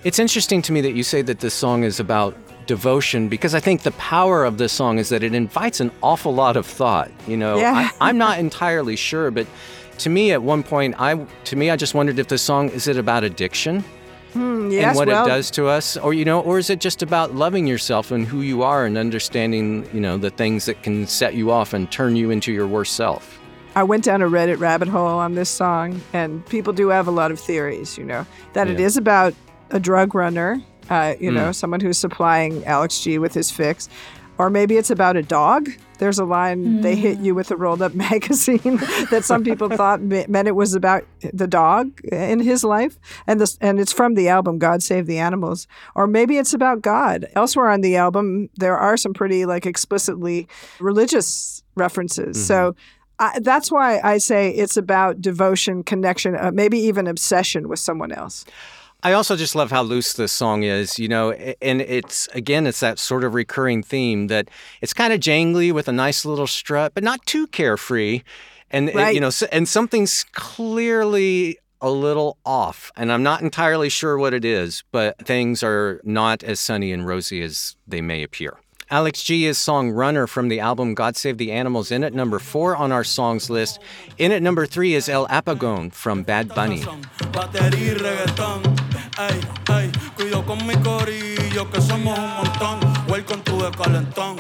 It's 0.04 0.20
interesting 0.20 0.62
to 0.64 0.72
me 0.72 0.82
that 0.82 0.94
you 0.94 1.04
say 1.04 1.22
that 1.22 1.40
this 1.40 1.54
song 1.54 1.84
is 1.84 2.00
about 2.00 2.36
devotion 2.68 3.28
because 3.28 3.54
I 3.54 3.60
think 3.60 3.82
the 3.82 3.92
power 3.94 4.46
of 4.46 4.58
this 4.58 4.72
song 4.72 4.98
is 4.98 5.10
that 5.10 5.24
it 5.24 5.34
invites 5.34 5.80
an 5.80 5.92
awful 6.02 6.34
lot 6.34 6.56
of 6.56 6.66
thought. 6.66 7.12
You 7.28 7.38
know, 7.38 7.58
Yeah. 7.58 7.92
I, 8.00 8.10
I'm 8.10 8.18
not 8.18 8.40
entirely 8.48 8.96
sure, 8.96 9.30
but 9.32 9.46
to 10.02 10.10
me, 10.10 10.32
at 10.32 10.42
one 10.42 10.64
point, 10.64 10.96
I 11.00 11.16
to 11.46 11.56
me, 11.56 11.70
I 11.70 11.76
just 11.76 11.94
wondered 11.94 12.20
if 12.20 12.28
this 12.28 12.42
song 12.42 12.70
is 12.70 12.88
it 12.88 12.98
about 12.98 13.24
addiction 13.24 13.84
Hmm, 14.34 14.70
yes, 14.72 14.86
and 14.88 14.96
what 14.96 15.08
well, 15.10 15.26
it 15.26 15.28
does 15.28 15.52
to 15.52 15.68
us, 15.68 15.98
or 15.98 16.14
you 16.14 16.24
know, 16.24 16.40
or 16.42 16.58
is 16.58 16.70
it 16.70 16.80
just 16.80 17.04
about 17.04 17.36
loving 17.36 17.68
yourself 17.68 18.12
and 18.12 18.26
who 18.26 18.42
you 18.42 18.64
are 18.64 18.86
and 18.86 18.98
understanding, 18.98 19.88
you 19.94 20.00
know, 20.00 20.18
the 20.18 20.30
things 20.30 20.66
that 20.66 20.84
can 20.84 21.06
set 21.06 21.34
you 21.34 21.52
off 21.52 21.74
and 21.74 21.92
turn 21.92 22.16
you 22.16 22.32
into 22.32 22.52
your 22.54 22.66
worst 22.66 22.96
self. 22.96 23.40
I 23.76 23.84
went 23.84 24.04
down 24.06 24.22
a 24.22 24.30
Reddit 24.30 24.60
rabbit 24.60 24.88
hole 24.88 25.06
on 25.20 25.36
this 25.36 25.50
song, 25.50 26.02
and 26.14 26.46
people 26.48 26.72
do 26.72 26.88
have 26.90 27.08
a 27.08 27.12
lot 27.12 27.32
of 27.32 27.40
theories, 27.40 27.98
you 27.98 28.06
know, 28.06 28.26
that 28.54 28.70
it 28.70 28.80
Yeah. 28.80 28.86
is 28.86 28.96
about 28.96 29.34
a 29.70 29.80
drug 29.80 30.16
runner, 30.16 30.62
uh, 30.90 31.14
you 31.20 31.32
Mm. 31.32 31.36
know, 31.36 31.52
someone 31.52 31.82
who's 31.82 31.98
supplying 31.98 32.64
Alex 32.66 33.00
G 33.02 33.18
with 33.18 33.34
his 33.34 33.52
fix. 33.52 33.90
Or 34.38 34.50
maybe 34.50 34.78
it's 34.78 34.90
about 34.90 35.18
a 35.18 35.22
dog 35.24 35.70
There's 36.02 36.18
a 36.18 36.26
line, 36.26 36.82
they 36.82 36.96
hit 36.96 37.20
you 37.20 37.36
with 37.36 37.52
a 37.52 37.56
rolled 37.56 37.84
up 37.84 37.94
magazine 38.10 38.78
that 39.12 39.22
some 39.24 39.44
people 39.44 39.70
thought 39.78 40.02
meant 40.02 40.48
it 40.48 40.56
was 40.56 40.74
about 40.74 41.04
the 41.32 41.46
dog 41.46 42.02
in 42.06 42.40
his 42.40 42.64
life. 42.64 42.98
And, 43.28 43.40
this, 43.40 43.56
and 43.62 43.80
it's 43.80 43.94
from 43.94 44.16
the 44.16 44.28
album 44.28 44.58
God 44.58 44.82
Save 44.82 45.06
the 45.06 45.20
Animals. 45.20 45.68
Or 45.94 46.08
maybe 46.08 46.40
it's 46.40 46.56
about 46.56 46.82
God. 46.82 47.28
Elsewhere 47.36 47.70
on 47.70 47.82
the 47.82 47.98
album, 47.98 48.50
there 48.56 48.80
are 48.80 48.98
some 48.98 49.14
pretty 49.14 49.46
like 49.46 49.68
explicitly 49.68 50.48
religious 50.80 51.62
references. 51.76 52.44
So 52.48 52.76
I, 53.20 53.38
that's 53.40 53.72
why 53.72 54.00
I 54.04 54.18
say 54.18 54.50
it's 54.50 54.78
about 54.78 55.22
devotion, 55.22 55.84
connection, 55.84 56.36
uh, 56.36 56.50
maybe 56.52 56.80
even 56.80 57.06
obsession 57.06 57.70
with 57.70 57.78
someone 57.78 58.12
else. 58.12 58.44
I 59.04 59.14
also 59.14 59.36
just 59.36 59.56
love 59.56 59.72
how 59.72 59.82
loose 59.82 60.14
this 60.14 60.32
song 60.32 60.64
is, 60.64 61.00
you 61.00 61.08
know, 61.08 61.32
and 61.32 61.82
it's 61.82 62.28
again, 62.36 62.68
it's 62.68 62.80
that 62.82 63.00
sort 63.00 63.24
of 63.24 63.34
recurring 63.34 63.82
theme 63.82 64.28
that 64.28 64.50
it's 64.82 64.94
kind 64.94 65.12
of 65.12 65.20
jangly 65.20 65.72
with 65.72 65.88
a 65.88 65.92
nice 65.92 66.24
little 66.26 66.48
strut, 66.48 66.94
but 66.94 67.04
not 67.04 67.26
too 67.26 67.48
carefree, 67.48 68.22
and 68.70 68.94
Right. 68.94 69.14
you 69.16 69.20
know, 69.20 69.32
and 69.52 69.68
something's 69.68 70.24
clearly 70.34 71.58
a 71.82 71.90
little 71.90 72.38
off, 72.46 72.92
and 72.96 73.12
I'm 73.12 73.24
not 73.24 73.42
entirely 73.42 73.90
sure 73.90 74.18
what 74.20 74.36
it 74.36 74.46
is, 74.46 74.84
but 74.92 75.18
things 75.26 75.64
are 75.64 76.00
not 76.04 76.44
as 76.44 76.60
sunny 76.60 76.92
and 76.92 77.08
rosy 77.08 77.42
as 77.42 77.76
they 77.88 78.02
may 78.02 78.22
appear. 78.22 78.58
Alex 78.92 79.24
G 79.24 79.46
is 79.46 79.58
song 79.58 79.90
Runner 79.90 80.28
from 80.28 80.50
the 80.50 80.60
album 80.60 80.94
God 80.94 81.16
Save 81.16 81.38
the 81.38 81.52
Animals 81.52 81.92
in 81.92 82.04
at 82.04 82.14
number 82.14 82.40
four 82.40 82.76
on 82.76 82.92
our 82.92 83.04
songs 83.06 83.50
list. 83.50 83.80
In 84.18 84.32
at 84.32 84.44
number 84.44 84.66
three 84.68 84.94
is 84.94 85.08
El 85.10 85.28
Apagon 85.30 85.92
from 85.94 86.24
Bad 86.24 86.50
Bunny. 86.50 86.84
ey. 89.28 89.92
Cuido 90.16 90.46
con 90.46 90.66
mi 90.66 90.76
corillo 90.76 91.70
que 91.70 91.82
somos 91.82 92.18
un 92.18 92.36
montón. 92.36 92.80
Welcome 93.08 93.44
to 93.44 93.58
the 93.58 93.78
calentón. 93.78 94.38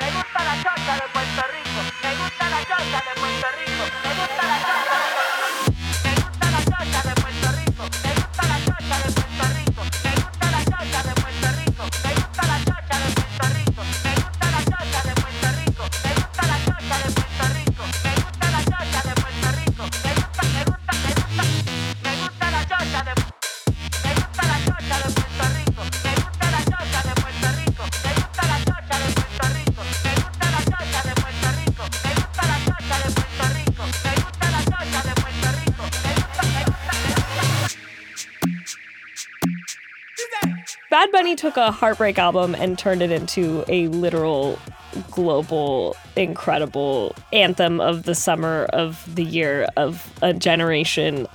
Me 0.00 0.10
gusta 0.12 0.44
la 0.44 0.54
de 0.56 1.08
Puerto 1.12 1.42
Rico, 1.52 1.80
me 2.02 2.10
gusta 2.16 2.44
la 2.50 2.62
de 2.62 3.12
Puerto 3.20 3.46
Rico, 3.58 3.84
me 4.02 4.10
gusta 4.14 4.37
Bunny 41.18 41.34
took 41.34 41.56
a 41.56 41.72
heartbreak 41.72 42.16
album 42.16 42.54
and 42.54 42.78
turned 42.78 43.02
it 43.02 43.10
into 43.10 43.64
a 43.66 43.88
literal 43.88 44.56
global 45.10 45.96
incredible 46.14 47.12
anthem 47.32 47.80
of 47.80 48.04
the 48.04 48.14
summer 48.14 48.66
of 48.72 49.04
the 49.16 49.24
year 49.24 49.66
of 49.76 50.14
a 50.22 50.32
generation. 50.32 51.26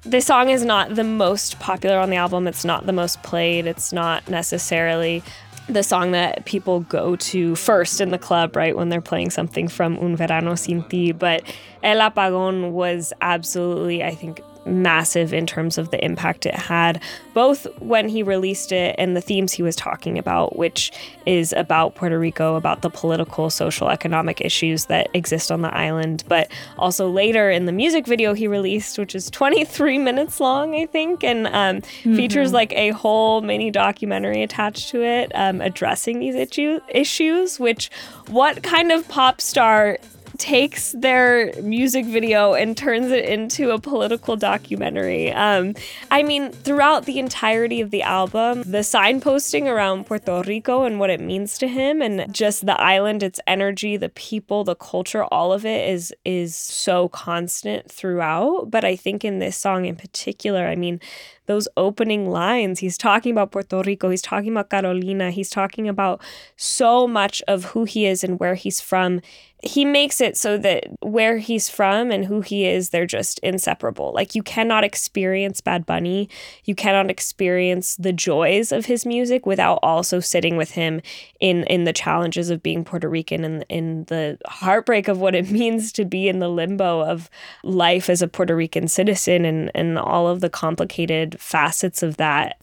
The 0.00 0.22
song 0.22 0.48
is 0.48 0.64
not 0.64 0.94
the 0.94 1.04
most 1.04 1.58
popular 1.58 1.98
on 1.98 2.08
the 2.08 2.16
album. 2.16 2.48
It's 2.48 2.64
not 2.64 2.86
the 2.86 2.94
most 2.94 3.22
played. 3.22 3.66
It's 3.66 3.92
not 3.92 4.26
necessarily 4.30 5.22
the 5.68 5.82
song 5.82 6.12
that 6.12 6.46
people 6.46 6.80
go 6.80 7.14
to 7.16 7.54
first 7.54 8.00
in 8.00 8.08
the 8.08 8.18
club, 8.18 8.56
right, 8.56 8.74
when 8.74 8.88
they're 8.88 9.02
playing 9.02 9.28
something 9.28 9.68
from 9.68 9.98
Un 9.98 10.16
Verano 10.16 10.54
Sin 10.54 10.82
Ti. 10.84 11.12
But 11.12 11.42
El 11.82 11.98
Apagón 11.98 12.70
was 12.70 13.12
absolutely, 13.20 14.02
I 14.02 14.14
think, 14.14 14.40
massive 14.68 15.32
in 15.32 15.46
terms 15.46 15.78
of 15.78 15.90
the 15.90 16.04
impact 16.04 16.46
it 16.46 16.54
had, 16.54 17.02
both 17.34 17.66
when 17.80 18.08
he 18.08 18.22
released 18.22 18.72
it 18.72 18.94
and 18.98 19.16
the 19.16 19.20
themes 19.20 19.52
he 19.52 19.62
was 19.62 19.76
talking 19.76 20.18
about, 20.18 20.56
which 20.56 20.92
is 21.26 21.52
about 21.54 21.94
Puerto 21.94 22.18
Rico, 22.18 22.56
about 22.56 22.82
the 22.82 22.90
political, 22.90 23.50
social, 23.50 23.88
economic 23.88 24.40
issues 24.40 24.86
that 24.86 25.08
exist 25.14 25.50
on 25.50 25.62
the 25.62 25.74
island, 25.74 26.24
but 26.28 26.50
also 26.78 27.08
later 27.08 27.50
in 27.50 27.66
the 27.66 27.72
music 27.72 28.06
video 28.06 28.34
he 28.34 28.46
released, 28.46 28.98
which 28.98 29.14
is 29.14 29.30
23 29.30 29.98
minutes 30.08 30.40
long, 30.40 30.74
I 30.74 30.86
think, 30.86 31.24
and 31.24 31.46
um, 31.48 31.80
features 32.16 32.52
like 32.52 32.72
a 32.72 32.90
whole 32.90 33.40
mini 33.40 33.70
documentary 33.70 34.42
attached 34.42 34.90
to 34.90 35.02
it 35.02 35.32
um, 35.34 35.60
addressing 35.60 36.18
these 36.18 36.34
issue- 36.34 36.80
issues, 36.88 37.58
which 37.58 37.90
what 38.28 38.62
kind 38.62 38.92
of 38.92 39.06
pop 39.08 39.40
star 39.40 39.98
takes 40.38 40.92
their 40.92 41.52
music 41.60 42.06
video 42.06 42.54
and 42.54 42.76
turns 42.76 43.10
it 43.10 43.24
into 43.24 43.70
a 43.70 43.78
political 43.78 44.36
documentary. 44.36 45.32
Um, 45.32 45.74
I 46.10 46.22
mean, 46.22 46.52
throughout 46.52 47.04
the 47.04 47.18
entirety 47.18 47.80
of 47.80 47.90
the 47.90 48.02
album, 48.02 48.62
the 48.62 48.78
signposting 48.78 49.66
around 49.66 50.06
Puerto 50.06 50.42
Rico 50.46 50.84
and 50.84 51.00
what 51.00 51.10
it 51.10 51.20
means 51.20 51.58
to 51.58 51.68
him, 51.68 52.00
and 52.00 52.32
just 52.32 52.66
the 52.66 52.80
island, 52.80 53.22
its 53.22 53.40
energy, 53.46 53.96
the 53.96 54.08
people, 54.10 54.64
the 54.64 54.76
culture, 54.76 55.24
all 55.24 55.52
of 55.52 55.66
it 55.66 55.88
is 55.88 56.14
is 56.24 56.54
so 56.54 57.08
constant 57.08 57.90
throughout. 57.90 58.70
But 58.70 58.84
I 58.84 58.96
think 58.96 59.24
in 59.24 59.40
this 59.40 59.56
song 59.56 59.84
in 59.84 59.96
particular, 59.96 60.66
I 60.66 60.76
mean, 60.76 61.00
those 61.48 61.66
opening 61.76 62.30
lines. 62.30 62.78
He's 62.78 62.96
talking 62.96 63.32
about 63.32 63.50
Puerto 63.50 63.82
Rico, 63.82 64.10
he's 64.10 64.22
talking 64.22 64.52
about 64.52 64.70
Carolina, 64.70 65.32
he's 65.32 65.50
talking 65.50 65.88
about 65.88 66.20
so 66.56 67.08
much 67.08 67.42
of 67.48 67.64
who 67.64 67.84
he 67.84 68.06
is 68.06 68.22
and 68.22 68.38
where 68.38 68.54
he's 68.54 68.80
from. 68.80 69.20
He 69.60 69.84
makes 69.84 70.20
it 70.20 70.36
so 70.36 70.56
that 70.58 70.84
where 71.00 71.38
he's 71.38 71.68
from 71.68 72.12
and 72.12 72.26
who 72.26 72.42
he 72.42 72.64
is, 72.64 72.90
they're 72.90 73.06
just 73.06 73.40
inseparable. 73.40 74.12
Like 74.14 74.36
you 74.36 74.42
cannot 74.42 74.84
experience 74.84 75.60
Bad 75.60 75.84
Bunny, 75.84 76.28
you 76.64 76.76
cannot 76.76 77.10
experience 77.10 77.96
the 77.96 78.12
joys 78.12 78.70
of 78.70 78.86
his 78.86 79.04
music 79.04 79.46
without 79.46 79.80
also 79.82 80.20
sitting 80.20 80.56
with 80.56 80.72
him 80.72 81.00
in 81.40 81.64
in 81.64 81.82
the 81.82 81.92
challenges 81.92 82.50
of 82.50 82.62
being 82.62 82.84
Puerto 82.84 83.08
Rican 83.08 83.42
and 83.42 83.64
in 83.68 84.04
the 84.04 84.38
heartbreak 84.46 85.08
of 85.08 85.18
what 85.18 85.34
it 85.34 85.50
means 85.60 85.90
to 85.92 86.04
be 86.04 86.28
in 86.28 86.38
the 86.38 86.48
limbo 86.48 87.00
of 87.00 87.28
life 87.64 88.08
as 88.08 88.22
a 88.22 88.28
Puerto 88.28 88.54
Rican 88.54 88.86
citizen 88.86 89.44
and 89.44 89.72
and 89.74 89.98
all 89.98 90.28
of 90.28 90.40
the 90.40 90.50
complicated 90.50 91.37
facets 91.38 92.02
of 92.02 92.16
that. 92.18 92.60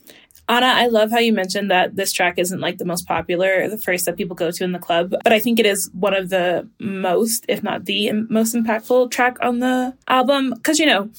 Anna, 0.48 0.66
I 0.66 0.86
love 0.86 1.10
how 1.10 1.18
you 1.18 1.32
mentioned 1.32 1.72
that 1.72 1.96
this 1.96 2.12
track 2.12 2.38
isn't 2.38 2.60
like 2.60 2.78
the 2.78 2.84
most 2.84 3.08
popular, 3.08 3.68
the 3.68 3.78
first 3.78 4.04
that 4.04 4.16
people 4.16 4.36
go 4.36 4.52
to 4.52 4.62
in 4.62 4.70
the 4.70 4.78
club, 4.78 5.12
but 5.24 5.32
I 5.32 5.40
think 5.40 5.58
it 5.58 5.66
is 5.66 5.90
one 5.92 6.14
of 6.14 6.28
the 6.28 6.68
most, 6.78 7.44
if 7.48 7.64
not 7.64 7.84
the 7.84 8.12
most 8.12 8.54
impactful 8.54 9.10
track 9.10 9.38
on 9.40 9.58
the 9.58 9.96
album. 10.06 10.50
Because, 10.54 10.78
you 10.78 10.86
know, 10.86 11.10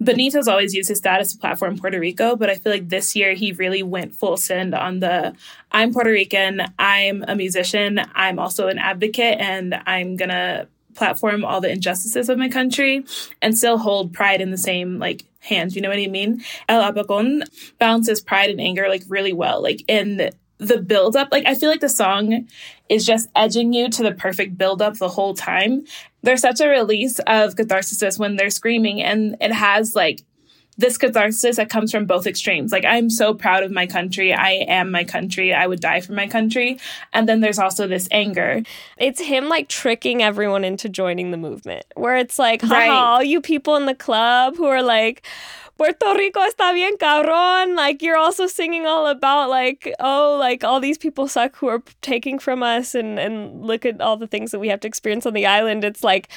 Benito's 0.00 0.48
always 0.48 0.74
used 0.74 0.88
his 0.88 0.98
status 0.98 1.32
to 1.32 1.38
platform 1.38 1.78
Puerto 1.78 2.00
Rico, 2.00 2.34
but 2.34 2.50
I 2.50 2.56
feel 2.56 2.72
like 2.72 2.88
this 2.88 3.14
year 3.14 3.34
he 3.34 3.52
really 3.52 3.84
went 3.84 4.16
full 4.16 4.36
send 4.36 4.74
on 4.74 4.98
the 4.98 5.36
I'm 5.70 5.92
Puerto 5.92 6.10
Rican, 6.10 6.62
I'm 6.76 7.24
a 7.28 7.36
musician, 7.36 8.00
I'm 8.16 8.40
also 8.40 8.66
an 8.66 8.78
advocate, 8.78 9.38
and 9.38 9.80
I'm 9.86 10.16
gonna 10.16 10.66
platform 10.94 11.44
all 11.44 11.60
the 11.60 11.70
injustices 11.70 12.28
of 12.28 12.38
my 12.38 12.48
country 12.48 13.04
and 13.40 13.56
still 13.56 13.78
hold 13.78 14.12
pride 14.12 14.40
in 14.40 14.50
the 14.50 14.58
same 14.58 14.98
like 14.98 15.24
hands. 15.40 15.74
You 15.74 15.82
know 15.82 15.88
what 15.88 15.98
I 15.98 16.06
mean? 16.06 16.42
El 16.68 16.82
Apagón 16.82 17.42
balances 17.78 18.20
pride 18.20 18.50
and 18.50 18.60
anger 18.60 18.88
like 18.88 19.02
really 19.08 19.32
well. 19.32 19.62
Like 19.62 19.82
in 19.88 20.30
the 20.58 20.78
build 20.78 21.16
up, 21.16 21.28
like 21.32 21.44
I 21.46 21.54
feel 21.54 21.70
like 21.70 21.80
the 21.80 21.88
song 21.88 22.46
is 22.88 23.04
just 23.04 23.28
edging 23.34 23.72
you 23.72 23.88
to 23.90 24.02
the 24.02 24.12
perfect 24.12 24.56
build 24.56 24.80
up 24.80 24.96
the 24.98 25.08
whole 25.08 25.34
time. 25.34 25.84
There's 26.22 26.40
such 26.40 26.60
a 26.60 26.68
release 26.68 27.18
of 27.26 27.56
catharsis 27.56 28.18
when 28.18 28.36
they're 28.36 28.50
screaming, 28.50 29.02
and 29.02 29.36
it 29.40 29.52
has 29.52 29.96
like 29.96 30.22
this 30.78 30.96
catharsis 30.96 31.56
that 31.56 31.68
comes 31.68 31.92
from 31.92 32.06
both 32.06 32.26
extremes. 32.26 32.72
Like, 32.72 32.84
I'm 32.84 33.10
so 33.10 33.34
proud 33.34 33.62
of 33.62 33.70
my 33.70 33.86
country. 33.86 34.32
I 34.32 34.64
am 34.68 34.90
my 34.90 35.04
country. 35.04 35.52
I 35.52 35.66
would 35.66 35.80
die 35.80 36.00
for 36.00 36.12
my 36.14 36.26
country. 36.26 36.78
And 37.12 37.28
then 37.28 37.40
there's 37.40 37.58
also 37.58 37.86
this 37.86 38.08
anger. 38.10 38.62
It's 38.96 39.20
him 39.20 39.48
like 39.48 39.68
tricking 39.68 40.22
everyone 40.22 40.64
into 40.64 40.88
joining 40.88 41.30
the 41.30 41.36
movement, 41.36 41.84
where 41.94 42.16
it's 42.16 42.38
like, 42.38 42.62
haha, 42.62 42.74
Right. 42.74 42.88
all 42.90 43.22
you 43.22 43.40
people 43.40 43.76
in 43.76 43.86
the 43.86 43.94
club 43.94 44.56
who 44.56 44.64
are 44.66 44.82
like, 44.82 45.26
Puerto 45.78 46.14
Rico 46.16 46.40
está 46.40 46.72
bien 46.72 46.96
cabrón. 46.96 47.76
Like 47.76 48.02
you're 48.02 48.16
also 48.16 48.46
singing 48.46 48.86
all 48.86 49.06
about 49.08 49.50
like, 49.50 49.92
oh, 50.00 50.36
like 50.38 50.62
all 50.64 50.80
these 50.80 50.96
people 50.98 51.26
suck 51.28 51.56
who 51.56 51.66
are 51.68 51.82
taking 52.02 52.38
from 52.38 52.62
us 52.62 52.94
and 52.94 53.18
and 53.18 53.64
look 53.64 53.84
at 53.84 54.00
all 54.00 54.16
the 54.16 54.26
things 54.28 54.52
that 54.52 54.60
we 54.60 54.68
have 54.68 54.80
to 54.80 54.86
experience 54.88 55.26
on 55.26 55.32
the 55.32 55.44
island. 55.46 55.82
It's 55.84 56.04
like 56.04 56.28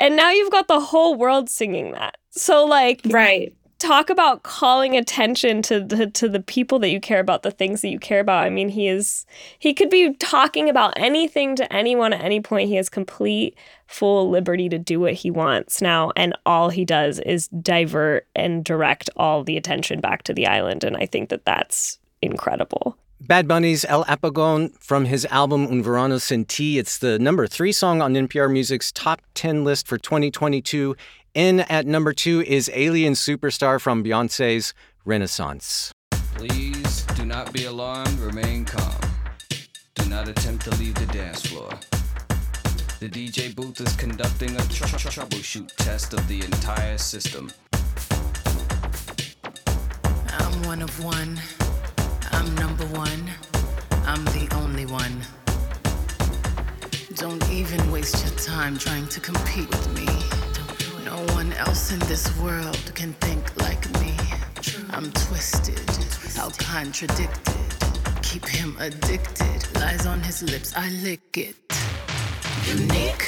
and 0.00 0.16
now 0.16 0.30
you've 0.30 0.52
got 0.52 0.68
the 0.68 0.80
whole 0.80 1.14
world 1.14 1.50
singing 1.50 1.92
that. 1.92 2.16
So 2.30 2.64
like 2.64 3.02
Right. 3.04 3.54
Talk 3.78 4.10
about 4.10 4.42
calling 4.42 4.96
attention 4.96 5.62
to 5.62 5.80
the 5.80 6.06
to 6.08 6.28
the 6.28 6.40
people 6.40 6.78
that 6.80 6.90
you 6.90 7.00
care 7.00 7.20
about, 7.20 7.42
the 7.42 7.50
things 7.50 7.82
that 7.82 7.88
you 7.88 7.98
care 7.98 8.20
about. 8.20 8.44
I 8.44 8.50
mean, 8.50 8.68
he 8.68 8.88
is 8.88 9.26
he 9.58 9.74
could 9.74 9.90
be 9.90 10.14
talking 10.14 10.68
about 10.68 10.94
anything 10.96 11.56
to 11.56 11.72
anyone 11.72 12.12
at 12.12 12.22
any 12.22 12.40
point. 12.40 12.68
He 12.68 12.76
has 12.76 12.88
complete 12.88 13.56
full 13.86 14.30
liberty 14.30 14.68
to 14.68 14.78
do 14.78 15.00
what 15.00 15.14
he 15.14 15.30
wants 15.30 15.80
now, 15.80 16.12
and 16.16 16.36
all 16.44 16.70
he 16.70 16.84
does 16.84 17.18
is 17.20 17.48
divert 17.48 18.26
and 18.34 18.64
direct 18.64 19.10
all 19.16 19.44
the 19.44 19.56
attention 19.56 20.00
back 20.00 20.22
to 20.24 20.34
the 20.34 20.46
island, 20.46 20.84
and 20.84 20.96
I 20.96 21.06
think 21.06 21.28
that 21.28 21.44
that's 21.44 21.98
incredible. 22.22 22.96
Bad 23.18 23.48
Bunny's 23.48 23.84
El 23.86 24.04
Apagón 24.04 24.78
from 24.78 25.06
his 25.06 25.24
album 25.26 25.66
Un 25.66 25.82
Verano 25.82 26.18
Sin 26.18 26.44
Ti. 26.44 26.78
It's 26.78 26.98
the 26.98 27.18
number 27.18 27.46
three 27.46 27.72
song 27.72 28.02
on 28.02 28.12
NPR 28.12 28.52
Music's 28.52 28.92
top 28.92 29.22
10 29.34 29.64
list 29.64 29.88
for 29.88 29.96
2022. 29.96 30.94
In 31.36 31.60
at 31.60 31.84
number 31.84 32.14
two 32.14 32.40
is 32.46 32.70
Alien 32.72 33.12
Superstar 33.12 33.78
from 33.78 34.02
Beyonce's 34.02 34.72
Renaissance. 35.04 35.92
Please 36.34 37.02
do 37.14 37.26
not 37.26 37.52
be 37.52 37.66
alarmed, 37.66 38.18
remain 38.20 38.64
calm. 38.64 38.98
Do 39.96 40.08
not 40.08 40.28
attempt 40.28 40.64
to 40.64 40.70
leave 40.76 40.94
the 40.94 41.04
dance 41.12 41.44
floor. 41.44 41.68
The 43.00 43.10
DJ 43.10 43.54
booth 43.54 43.78
is 43.82 43.94
conducting 43.96 44.56
a 44.56 44.62
tr- 44.62 44.86
tr- 44.86 45.08
troubleshoot 45.08 45.70
test 45.76 46.14
of 46.14 46.26
the 46.26 46.40
entire 46.40 46.96
system. 46.96 47.52
I'm 50.38 50.62
one 50.62 50.80
of 50.80 51.04
one. 51.04 51.38
I'm 52.32 52.54
number 52.54 52.86
one. 52.86 53.30
I'm 54.06 54.24
the 54.24 54.48
only 54.54 54.86
one. 54.86 55.20
Don't 57.16 57.46
even 57.50 57.92
waste 57.92 58.24
your 58.24 58.34
time 58.38 58.78
trying 58.78 59.06
to 59.08 59.20
compete 59.20 59.68
with 59.68 59.94
me. 59.94 60.35
No 61.06 61.24
one 61.34 61.52
else 61.52 61.92
in 61.92 62.00
this 62.08 62.36
world 62.40 62.92
can 62.96 63.12
think 63.20 63.44
like 63.62 63.84
me. 64.00 64.16
I'm 64.90 65.12
twisted, 65.12 65.78
how 66.34 66.50
contradicted. 66.58 67.54
Keep 68.22 68.48
him 68.48 68.76
addicted. 68.80 69.72
Lies 69.76 70.04
on 70.04 70.20
his 70.20 70.42
lips, 70.42 70.74
I 70.76 70.88
lick 71.04 71.38
it. 71.38 71.54
Unique. 72.66 73.24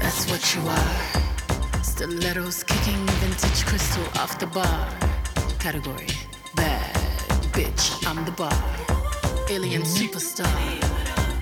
That's 0.00 0.28
what 0.28 0.42
you 0.56 0.62
are. 0.68 1.82
Stilettos 1.84 2.64
kicking 2.64 3.06
vintage 3.22 3.64
crystal 3.64 4.06
off 4.20 4.40
the 4.40 4.48
bar. 4.48 4.88
Category 5.60 6.08
bad 6.56 6.96
bitch, 7.54 8.04
I'm 8.08 8.24
the 8.24 8.32
bar. 8.32 8.58
Alien 9.50 9.82
superstar. 9.82 10.50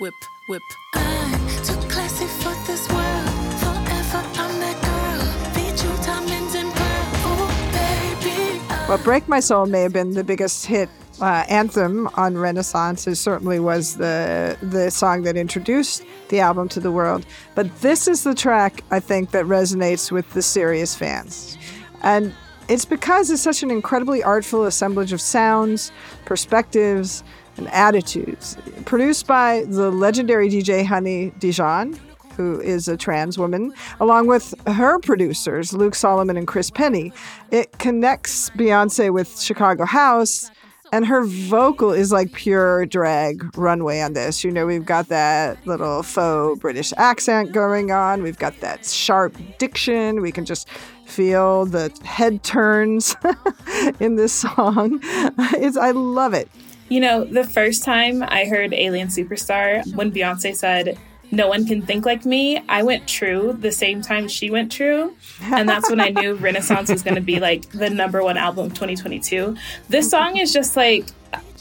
Whip, 0.00 0.12
whip. 0.50 0.62
I'm 0.96 1.48
too 1.64 1.80
classy 1.88 2.26
for 2.26 2.52
this 2.66 2.86
world. 2.90 3.33
Well, 8.86 9.02
Break 9.02 9.26
My 9.28 9.40
Soul 9.40 9.66
may 9.66 9.80
have 9.80 9.92
been 9.94 10.12
the 10.12 10.22
biggest 10.22 10.66
hit 10.66 10.90
uh, 11.20 11.44
anthem 11.48 12.06
on 12.14 12.36
Renaissance. 12.36 13.06
It 13.06 13.16
certainly 13.16 13.58
was 13.58 13.96
the 13.96 14.58
the 14.62 14.90
song 14.90 15.22
that 15.22 15.36
introduced 15.36 16.04
the 16.28 16.40
album 16.40 16.68
to 16.68 16.80
the 16.80 16.92
world. 16.92 17.24
But 17.54 17.80
this 17.80 18.06
is 18.06 18.24
the 18.24 18.34
track 18.34 18.84
I 18.90 19.00
think 19.00 19.30
that 19.30 19.46
resonates 19.46 20.12
with 20.12 20.30
the 20.34 20.42
serious 20.42 20.94
fans, 20.94 21.56
and 22.02 22.34
it's 22.68 22.84
because 22.84 23.30
it's 23.30 23.42
such 23.42 23.62
an 23.62 23.70
incredibly 23.70 24.22
artful 24.22 24.64
assemblage 24.64 25.12
of 25.12 25.20
sounds, 25.20 25.90
perspectives, 26.24 27.24
and 27.56 27.68
attitudes. 27.68 28.56
Produced 28.84 29.26
by 29.26 29.64
the 29.66 29.90
legendary 29.90 30.50
DJ 30.50 30.84
Honey 30.84 31.32
Dijon, 31.38 31.98
who 32.36 32.60
is 32.60 32.88
a 32.88 32.96
trans 32.96 33.38
woman, 33.38 33.72
along 34.00 34.26
with 34.26 34.54
her 34.66 34.98
producers, 34.98 35.72
Luke 35.72 35.94
Solomon 35.94 36.36
and 36.36 36.46
Chris 36.46 36.70
Penny. 36.70 37.12
It 37.50 37.78
connects 37.78 38.50
Beyonce 38.50 39.12
with 39.12 39.40
Chicago 39.40 39.84
House, 39.84 40.50
and 40.92 41.06
her 41.06 41.24
vocal 41.24 41.92
is 41.92 42.12
like 42.12 42.32
pure 42.32 42.86
drag 42.86 43.56
runway 43.58 44.00
on 44.00 44.12
this. 44.12 44.44
You 44.44 44.50
know, 44.50 44.66
we've 44.66 44.84
got 44.84 45.08
that 45.08 45.64
little 45.66 46.02
faux 46.02 46.60
British 46.60 46.92
accent 46.96 47.52
going 47.52 47.90
on, 47.90 48.22
we've 48.22 48.38
got 48.38 48.60
that 48.60 48.86
sharp 48.86 49.36
diction, 49.58 50.20
we 50.20 50.30
can 50.30 50.44
just 50.44 50.68
feel 51.06 51.66
the 51.66 51.92
head 52.04 52.42
turns 52.42 53.16
in 54.00 54.16
this 54.16 54.32
song. 54.32 55.00
It's, 55.56 55.76
I 55.76 55.92
love 55.92 56.34
it. 56.34 56.48
You 56.88 57.00
know, 57.00 57.24
the 57.24 57.44
first 57.44 57.82
time 57.82 58.22
I 58.22 58.44
heard 58.44 58.72
Alien 58.74 59.08
Superstar, 59.08 59.82
when 59.94 60.12
Beyonce 60.12 60.54
said, 60.54 60.98
No 61.34 61.48
one 61.48 61.66
can 61.66 61.82
think 61.82 62.06
like 62.06 62.24
me, 62.24 62.62
I 62.68 62.82
went 62.82 63.08
true 63.08 63.56
the 63.58 63.72
same 63.72 64.02
time 64.02 64.28
she 64.28 64.50
went 64.50 64.70
true. 64.70 65.16
And 65.42 65.68
that's 65.68 65.90
when 65.90 66.00
I 66.00 66.10
knew 66.10 66.34
Renaissance 66.34 66.90
was 66.90 67.02
going 67.02 67.16
to 67.16 67.20
be 67.20 67.40
like 67.40 67.68
the 67.70 67.90
number 67.90 68.22
one 68.22 68.36
album 68.36 68.66
of 68.66 68.74
2022. 68.74 69.56
This 69.88 70.08
song 70.08 70.36
is 70.36 70.52
just 70.52 70.76
like, 70.76 71.06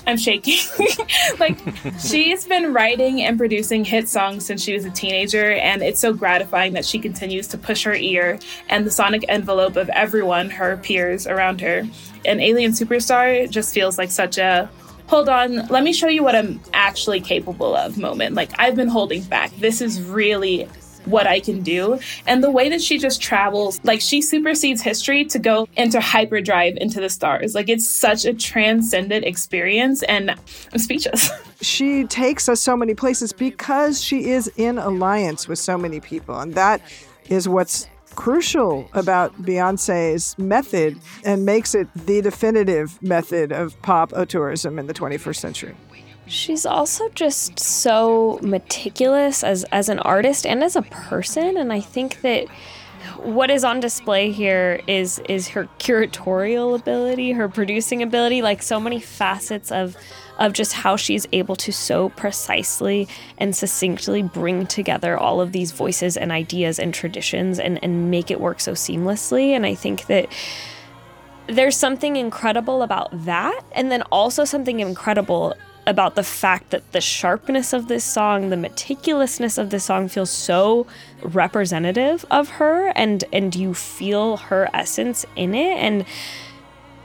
I'm 0.06 0.18
shaking. 0.18 0.58
like, 1.40 1.58
she's 2.00 2.46
been 2.46 2.74
writing 2.74 3.22
and 3.22 3.38
producing 3.38 3.86
hit 3.86 4.10
songs 4.10 4.46
since 4.46 4.62
she 4.62 4.74
was 4.74 4.86
a 4.86 4.90
teenager, 4.90 5.54
and 5.54 5.82
it's 5.82 6.00
so 6.00 6.14
gratifying 6.14 6.74
that 6.74 6.86
she 6.86 7.00
continues 7.00 7.48
to 7.48 7.58
push 7.58 7.84
her 7.84 7.96
ear 7.96 8.38
and 8.70 8.86
the 8.86 8.92
sonic 8.92 9.24
envelope 9.30 9.78
of 9.78 9.90
everyone, 9.90 10.50
her 10.50 10.78
peers 10.78 11.26
around 11.26 11.62
her. 11.62 11.88
And 12.26 12.42
Alien 12.42 12.72
Superstar 12.72 13.50
just 13.50 13.74
feels 13.74 13.98
like 13.98 14.12
such 14.12 14.38
a 14.38 14.70
hold 15.08 15.30
on, 15.30 15.68
let 15.68 15.84
me 15.84 15.94
show 15.94 16.08
you 16.08 16.24
what 16.24 16.36
I'm 16.36 16.60
actually 16.74 17.22
capable 17.22 17.76
of 17.76 17.98
moment. 17.98 18.36
Like, 18.36 18.52
I've 18.60 18.76
been 18.76 18.88
holding 18.88 19.24
back. 19.24 19.56
This 19.58 19.82
is 19.82 20.02
really 20.02 20.68
what 21.06 21.28
I 21.28 21.40
can 21.40 21.62
do. 21.62 22.00
And 22.26 22.44
the 22.44 22.50
way 22.50 22.70
that 22.70 22.82
she 22.82 22.98
just 22.98 23.22
travels, 23.22 23.80
like, 23.84 24.02
she 24.02 24.22
supersedes 24.22 24.82
history 24.82 25.26
to 25.26 25.40
go 25.40 25.68
into 25.76 26.00
hyperdrive 26.00 26.78
into 26.78 27.02
the 27.02 27.10
stars. 27.10 27.54
Like, 27.54 27.70
it's 27.70 27.88
such 27.88 28.26
a 28.26 28.34
transcendent 28.34 29.26
experience, 29.26 30.04
and 30.04 30.32
I'm 30.32 30.80
speechless. 30.80 31.30
She 31.62 32.04
takes 32.04 32.50
us 32.50 32.60
so 32.60 32.76
many 32.76 32.94
places 32.94 33.32
because 33.32 34.04
she 34.04 34.32
is 34.32 34.52
in 34.58 34.78
alliance 34.78 35.48
with 35.48 35.60
so 35.60 35.78
many 35.78 36.02
people. 36.02 36.38
And 36.38 36.56
that 36.56 36.82
is 37.30 37.48
what's 37.48 37.88
crucial 38.16 38.90
about 38.94 39.34
Beyonce's 39.42 40.38
method 40.38 41.00
and 41.24 41.46
makes 41.46 41.76
it 41.76 41.88
the 41.94 42.22
definitive 42.22 43.02
method 43.02 43.52
of 43.52 43.80
pop 43.82 44.12
tourism 44.28 44.80
in 44.80 44.88
the 44.88 44.94
21st 44.94 45.36
century. 45.36 45.76
She's 46.26 46.66
also 46.66 47.10
just 47.10 47.60
so 47.60 48.40
meticulous 48.42 49.44
as 49.44 49.66
as 49.66 49.90
an 49.90 50.00
artist 50.00 50.46
and 50.46 50.64
as 50.64 50.76
a 50.76 50.82
person 50.84 51.58
and 51.58 51.74
I 51.74 51.82
think 51.82 52.22
that 52.22 52.48
what 53.18 53.50
is 53.50 53.64
on 53.64 53.80
display 53.80 54.32
here 54.32 54.82
is 54.88 55.20
is 55.28 55.50
her 55.50 55.68
curatorial 55.80 56.80
ability, 56.80 57.34
her 57.34 57.50
producing 57.50 58.02
ability, 58.02 58.42
like 58.42 58.62
so 58.62 58.80
many 58.80 59.00
facets 59.00 59.72
of 59.72 59.98
of 60.44 60.54
just 60.54 60.74
how 60.74 60.98
she's 60.98 61.26
able 61.32 61.56
to 61.56 61.72
so 61.72 62.10
precisely 62.10 63.08
and 63.38 63.56
succinctly 63.56 64.22
bring 64.22 64.68
together 64.68 65.18
all 65.18 65.40
of 65.40 65.54
these 65.54 65.72
voices 65.72 66.18
and 66.18 66.32
ideas 66.32 66.80
and 66.80 66.94
traditions 66.94 67.60
and, 67.60 67.82
and 67.82 68.12
make 68.12 68.30
it 68.30 68.42
work 68.42 68.60
so 68.60 68.74
seamlessly. 68.74 69.52
And 69.52 69.66
I 69.66 69.74
think 69.74 70.08
that 70.08 70.28
there's 71.48 71.78
something 71.78 72.18
incredible 72.18 72.82
about 72.82 73.10
that. 73.26 73.64
And 73.72 73.90
then 73.90 74.02
also 74.04 74.44
something 74.44 74.82
incredible 74.82 75.56
about 75.88 76.16
the 76.16 76.24
fact 76.24 76.72
that 76.72 76.92
the 76.92 77.02
sharpness 77.02 77.74
of 77.74 77.88
this 77.88 78.04
song, 78.04 78.50
the 78.50 78.56
meticulousness 78.56 79.58
of 79.58 79.70
this 79.70 79.86
song 79.86 80.08
feels 80.10 80.30
so 80.30 80.88
representative 81.24 82.26
of 82.32 82.50
her 82.50 82.88
and 82.96 83.24
and 83.34 83.56
you 83.56 83.74
feel 83.74 84.38
her 84.38 84.70
essence 84.74 85.26
in 85.36 85.54
it 85.54 85.78
and 85.78 86.06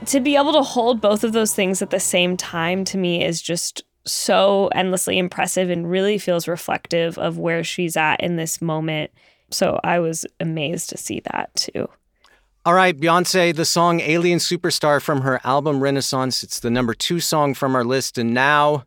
to 0.05 0.19
be 0.19 0.35
able 0.35 0.53
to 0.53 0.61
hold 0.61 1.01
both 1.01 1.23
of 1.23 1.33
those 1.33 1.53
things 1.53 1.81
at 1.81 1.89
the 1.89 1.99
same 1.99 2.37
time 2.37 2.83
to 2.85 2.97
me 2.97 3.23
is 3.23 3.41
just 3.41 3.83
so 4.05 4.69
endlessly 4.73 5.17
impressive 5.17 5.69
and 5.69 5.89
really 5.89 6.17
feels 6.17 6.47
reflective 6.47 7.17
of 7.17 7.37
where 7.37 7.63
she's 7.63 7.95
at 7.95 8.21
in 8.21 8.35
this 8.35 8.61
moment. 8.61 9.11
So 9.51 9.79
I 9.83 9.99
was 9.99 10.25
amazed 10.39 10.89
to 10.89 10.97
see 10.97 11.21
that 11.31 11.53
too. 11.55 11.89
All 12.65 12.73
right, 12.73 12.97
Beyonce, 12.97 13.55
the 13.55 13.65
song 13.65 13.99
Alien 14.01 14.39
Superstar 14.39 15.01
from 15.01 15.21
her 15.21 15.39
album 15.43 15.81
Renaissance. 15.81 16.43
It's 16.43 16.59
the 16.59 16.69
number 16.69 16.93
two 16.93 17.19
song 17.19 17.53
from 17.53 17.75
our 17.75 17.83
list. 17.83 18.17
And 18.17 18.33
now, 18.33 18.85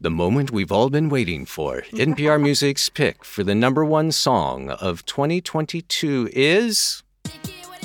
the 0.00 0.10
moment 0.10 0.50
we've 0.50 0.72
all 0.72 0.88
been 0.88 1.08
waiting 1.08 1.44
for. 1.44 1.82
NPR 1.92 2.40
Music's 2.40 2.88
pick 2.88 3.24
for 3.24 3.44
the 3.44 3.54
number 3.54 3.84
one 3.84 4.12
song 4.12 4.70
of 4.70 5.04
2022 5.04 6.30
is 6.32 7.02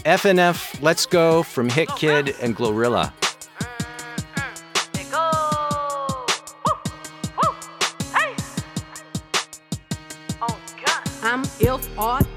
FNF 0.07 0.81
Let's 0.81 1.05
Go 1.05 1.43
from 1.43 1.69
Hitkidd 1.69 2.41
and 2.41 2.55
Glorilla. 2.55 3.11
I'm 11.21 11.41
F 11.41 11.89
R 11.99 12.21
E 12.21 12.23
E, 12.23 12.25
fuck 12.25 12.36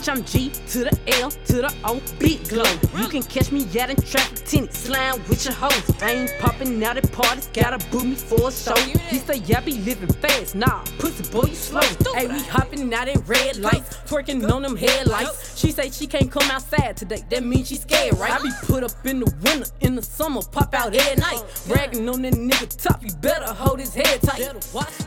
Bitch, 0.00 0.08
I'm 0.10 0.24
G 0.24 0.48
to 0.68 0.78
the 0.84 0.98
L 1.20 1.30
to 1.30 1.52
the 1.56 1.74
O, 1.84 2.00
big 2.18 2.48
glow. 2.48 2.64
You 2.98 3.06
can 3.08 3.22
catch 3.22 3.52
me 3.52 3.64
out 3.78 3.90
in 3.90 3.96
traffic, 3.96 4.46
tinted, 4.46 4.72
slime 4.72 5.20
with 5.28 5.44
your 5.44 5.52
hoes. 5.52 6.02
I 6.02 6.12
ain't 6.12 6.32
popping 6.38 6.82
out 6.82 6.96
at 6.96 7.12
parties, 7.12 7.50
gotta 7.52 7.76
book 7.90 8.04
me 8.04 8.14
for 8.14 8.48
a 8.48 8.52
show. 8.52 8.74
He 9.10 9.18
say, 9.18 9.42
I 9.54 9.60
be 9.60 9.72
living 9.72 10.08
fast, 10.08 10.54
nah, 10.54 10.82
pussy 10.98 11.30
boy, 11.30 11.48
you 11.48 11.54
slow. 11.54 11.82
Hey, 12.14 12.28
we 12.28 12.40
hopping 12.44 12.92
out 12.94 13.08
at 13.08 13.28
red 13.28 13.58
lights, 13.58 13.98
twerking 14.06 14.50
on 14.50 14.62
them 14.62 14.74
headlights. 14.74 15.58
She 15.58 15.70
say 15.70 15.90
she 15.90 16.06
can't 16.06 16.30
come 16.30 16.50
outside 16.50 16.96
today, 16.96 17.22
that 17.28 17.44
means 17.44 17.68
she 17.68 17.76
scared, 17.76 18.16
right? 18.16 18.32
I 18.32 18.42
be 18.42 18.50
put 18.62 18.82
up 18.82 18.92
in 19.04 19.20
the 19.20 19.30
winter, 19.44 19.70
in 19.80 19.96
the 19.96 20.02
summer, 20.02 20.40
pop 20.50 20.72
out 20.72 20.94
at 20.94 21.18
night. 21.18 21.42
Bragging 21.68 22.08
on 22.08 22.22
that 22.22 22.32
nigga 22.32 22.82
top, 22.82 23.04
you 23.04 23.12
better 23.16 23.52
hold 23.52 23.78
his 23.78 23.94
head 23.94 24.22
tight. 24.22 24.48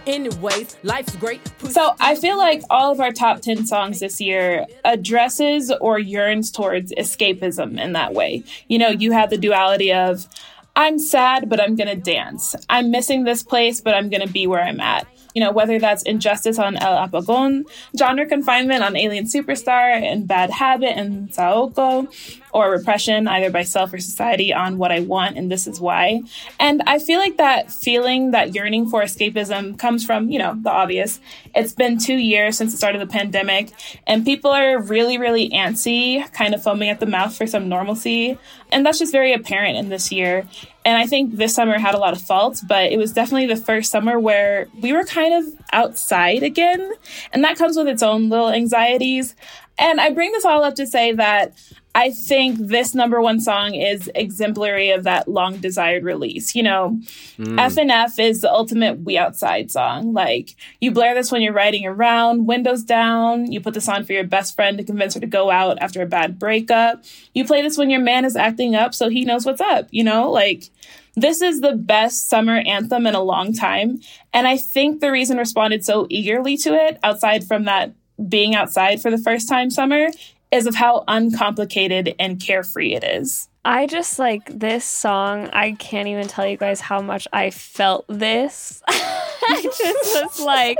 Anyways, 0.05 0.77
life's 0.83 1.15
great. 1.15 1.41
So 1.69 1.95
I 1.99 2.15
feel 2.15 2.37
like 2.37 2.61
all 2.69 2.91
of 2.91 2.99
our 2.99 3.11
top 3.11 3.41
10 3.41 3.65
songs 3.65 3.99
this 3.99 4.21
year 4.21 4.67
addresses 4.85 5.71
or 5.81 5.99
yearns 5.99 6.51
towards 6.51 6.93
escapism 6.93 7.79
in 7.79 7.93
that 7.93 8.13
way. 8.13 8.43
You 8.67 8.77
know, 8.79 8.89
you 8.89 9.11
have 9.11 9.29
the 9.29 9.37
duality 9.37 9.93
of 9.93 10.27
I'm 10.75 10.97
sad, 10.97 11.49
but 11.49 11.61
I'm 11.61 11.75
gonna 11.75 11.95
dance. 11.95 12.55
I'm 12.69 12.89
missing 12.89 13.23
this 13.23 13.43
place, 13.43 13.79
but 13.81 13.93
I'm 13.93 14.09
gonna 14.09 14.27
be 14.27 14.47
where 14.47 14.63
I'm 14.63 14.79
at. 14.79 15.07
You 15.35 15.41
know, 15.41 15.51
whether 15.51 15.79
that's 15.79 16.03
Injustice 16.03 16.59
on 16.59 16.77
El 16.77 16.95
Apagón, 16.95 17.63
Genre 17.97 18.25
Confinement 18.25 18.83
on 18.83 18.95
Alien 18.95 19.25
Superstar, 19.25 19.91
and 19.91 20.27
Bad 20.27 20.51
Habit 20.51 20.97
and 20.97 21.29
Saoko, 21.29 22.07
or 22.53 22.69
Repression, 22.69 23.27
either 23.27 23.49
by 23.49 23.63
self 23.63 23.91
or 23.93 23.99
society, 23.99 24.53
on 24.53 24.77
What 24.77 24.91
I 24.91 25.01
Want 25.01 25.37
and 25.37 25.51
This 25.51 25.67
Is 25.67 25.81
Why. 25.81 26.21
And 26.59 26.81
I 26.87 26.99
feel 26.99 27.19
like 27.19 27.37
that 27.37 27.71
feeling, 27.71 28.31
that 28.31 28.53
yearning 28.53 28.89
for 28.89 29.01
escapism 29.01 29.77
comes 29.77 30.05
from, 30.05 30.29
you 30.29 30.39
know, 30.39 30.57
the 30.61 30.71
obvious. 30.71 31.19
It's 31.55 31.73
been 31.73 31.97
two 31.97 32.17
years 32.17 32.57
since 32.57 32.71
the 32.71 32.77
start 32.77 32.95
of 32.95 33.01
the 33.01 33.07
pandemic, 33.07 33.71
and 34.07 34.23
people 34.23 34.51
are 34.51 34.79
really, 34.81 35.17
really 35.17 35.49
antsy, 35.49 36.31
kind 36.33 36.53
of 36.53 36.63
foaming 36.63 36.89
at 36.89 36.99
the 36.99 37.05
mouth 37.05 37.35
for 37.35 37.47
some 37.47 37.67
normalcy. 37.67 38.37
And 38.71 38.85
that's 38.85 38.99
just 38.99 39.11
very 39.11 39.33
apparent 39.33 39.77
in 39.77 39.89
this 39.89 40.11
year. 40.11 40.47
And 40.85 40.97
I 40.97 41.05
think 41.05 41.37
this 41.37 41.55
summer 41.55 41.77
had 41.77 41.95
a 41.95 41.97
lot 41.97 42.13
of 42.13 42.21
faults, 42.21 42.61
but 42.61 42.91
it 42.91 42.97
was 42.97 43.13
definitely 43.13 43.47
the 43.47 43.55
first 43.55 43.89
summer 43.91 44.19
where 44.19 44.67
we 44.81 44.91
were 44.91 45.05
kind 45.05 45.33
of 45.33 45.53
outside 45.71 46.43
again. 46.43 46.91
And 47.31 47.43
that 47.43 47.57
comes 47.57 47.77
with 47.77 47.87
its 47.87 48.03
own 48.03 48.29
little 48.29 48.49
anxieties. 48.49 49.35
And 49.77 49.99
I 49.99 50.11
bring 50.11 50.31
this 50.31 50.45
all 50.45 50.63
up 50.63 50.75
to 50.75 50.87
say 50.87 51.13
that 51.13 51.53
I 51.95 52.09
think 52.09 52.57
this 52.59 52.95
number 52.95 53.21
one 53.21 53.39
song 53.39 53.75
is 53.75 54.09
exemplary 54.15 54.89
of 54.89 55.03
that 55.03 55.27
long 55.27 55.57
desired 55.57 56.03
release. 56.03 56.55
You 56.55 56.63
know, 56.63 56.99
Mm. 57.37 57.59
F 57.59 57.77
and 57.77 57.91
F 57.91 58.19
is 58.19 58.41
the 58.41 58.51
ultimate 58.51 59.01
we 59.01 59.17
outside 59.17 59.71
song. 59.71 60.13
Like 60.13 60.55
you 60.81 60.91
blare 60.91 61.13
this 61.13 61.31
when 61.31 61.41
you're 61.41 61.53
riding 61.53 61.85
around, 61.85 62.45
windows 62.47 62.83
down. 62.83 63.51
You 63.51 63.59
put 63.59 63.73
this 63.73 63.87
on 63.87 64.03
for 64.05 64.13
your 64.13 64.23
best 64.23 64.55
friend 64.55 64.77
to 64.77 64.83
convince 64.83 65.13
her 65.15 65.19
to 65.19 65.27
go 65.27 65.49
out 65.51 65.77
after 65.81 66.01
a 66.01 66.07
bad 66.07 66.37
breakup. 66.39 67.03
You 67.33 67.45
play 67.45 67.61
this 67.61 67.77
when 67.77 67.89
your 67.89 68.01
man 68.01 68.25
is 68.25 68.35
acting 68.35 68.75
up 68.75 68.93
so 68.93 69.09
he 69.09 69.25
knows 69.25 69.45
what's 69.45 69.61
up. 69.61 69.87
You 69.91 70.03
know, 70.03 70.31
like 70.31 70.69
this 71.15 71.41
is 71.41 71.61
the 71.61 71.75
best 71.75 72.29
summer 72.29 72.57
anthem 72.57 73.05
in 73.05 73.15
a 73.15 73.21
long 73.21 73.53
time. 73.53 73.99
And 74.33 74.47
I 74.47 74.57
think 74.57 74.99
the 74.99 75.11
reason 75.11 75.37
responded 75.37 75.85
so 75.85 76.07
eagerly 76.09 76.57
to 76.57 76.73
it, 76.73 76.99
outside 77.03 77.47
from 77.47 77.65
that 77.65 77.93
being 78.27 78.55
outside 78.55 79.01
for 79.01 79.11
the 79.11 79.17
first 79.17 79.49
time 79.49 79.69
summer, 79.69 80.07
is 80.51 80.67
of 80.67 80.75
how 80.75 81.03
uncomplicated 81.07 82.15
and 82.19 82.39
carefree 82.39 82.93
it 82.93 83.03
is. 83.03 83.49
I 83.65 83.87
just 83.87 84.19
like 84.19 84.59
this 84.59 84.83
song. 84.83 85.49
I 85.53 85.71
can't 85.73 86.09
even 86.09 86.27
tell 86.27 86.45
you 86.45 86.57
guys 86.57 86.81
how 86.81 87.01
much 87.01 87.27
I 87.31 87.49
felt 87.49 88.05
this. 88.09 88.83
I 88.89 89.61
just 89.61 90.15
was 90.23 90.39
like, 90.41 90.77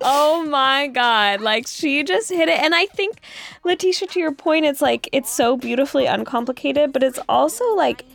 oh 0.00 0.44
my 0.44 0.86
God. 0.88 1.42
Like 1.42 1.66
she 1.66 2.02
just 2.02 2.30
hit 2.30 2.48
it. 2.48 2.58
And 2.58 2.74
I 2.74 2.86
think, 2.86 3.20
LaTesha, 3.64 4.10
to 4.10 4.18
your 4.18 4.32
point, 4.32 4.64
it's 4.64 4.80
like, 4.80 5.08
it's 5.12 5.30
so 5.30 5.58
beautifully 5.58 6.06
uncomplicated, 6.06 6.92
but 6.92 7.02
it's 7.02 7.18
also 7.28 7.64
like, 7.74 8.06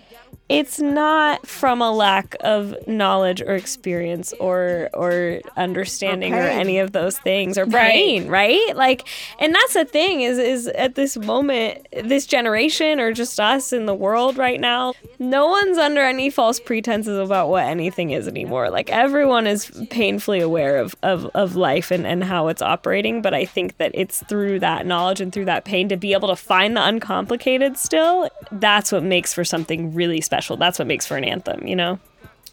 it's 0.50 0.80
not 0.80 1.46
from 1.46 1.82
a 1.82 1.92
lack 1.92 2.36
of 2.40 2.74
knowledge 2.88 3.42
or 3.42 3.56
experience 3.56 4.32
or 4.40 4.90
or 4.94 5.42
understanding 5.58 6.34
or, 6.34 6.48
pain. 6.48 6.60
any 6.60 6.80
of 6.80 6.94
those 6.94 7.18
things 7.20 7.58
or 7.58 7.66
Right. 7.66 7.92
pain, 7.92 8.28
right? 8.30 8.72
Like 8.76 9.06
and 9.40 9.54
that's 9.54 9.74
the 9.74 9.84
thing 9.84 10.22
is 10.22 10.38
is 10.38 10.68
at 10.68 10.96
this 10.96 11.18
moment 11.18 11.86
this 12.04 12.26
generation 12.26 13.02
or 13.02 13.12
just 13.12 13.40
us 13.42 13.74
in 13.74 13.88
the 13.88 13.94
world 13.94 14.38
right 14.38 14.60
now, 14.62 14.94
no 15.20 15.48
one's 15.48 15.78
under 15.78 16.02
any 16.02 16.30
false 16.30 16.62
pretenses 16.62 17.18
about 17.20 17.50
what 17.50 17.66
anything 17.66 18.12
is 18.12 18.26
anymore. 18.26 18.70
Like 18.70 18.90
everyone 18.90 19.48
is 19.48 19.70
painfully 19.90 20.40
aware 20.40 20.78
of 20.78 20.96
of, 21.04 21.26
of 21.34 21.58
life 21.58 21.92
and, 21.92 22.08
and 22.08 22.24
how 22.24 22.48
it's 22.48 22.62
operating, 22.62 23.22
but 23.22 23.34
I 23.34 23.44
think 23.44 23.76
that 23.80 23.92
it's 23.94 24.24
through 24.30 24.62
that 24.62 24.86
knowledge 24.86 25.20
and 25.20 25.34
through 25.34 25.46
that 25.46 25.66
pain 25.66 25.90
to 25.90 25.98
be 25.98 26.14
able 26.14 26.30
to 26.30 26.38
find 26.38 26.78
the 26.78 26.86
uncomplicated 26.86 27.78
still, 27.78 28.30
that's 28.54 28.94
what 28.94 29.04
makes 29.04 29.34
for 29.34 29.44
something 29.44 29.94
really 29.94 30.22
special. 30.22 30.37
That's 30.42 30.80
what 30.80 30.88
makes 30.88 31.06
for 31.06 31.18
an 31.18 31.24
anthem, 31.24 31.66
you 31.66 31.76
know? 31.76 32.00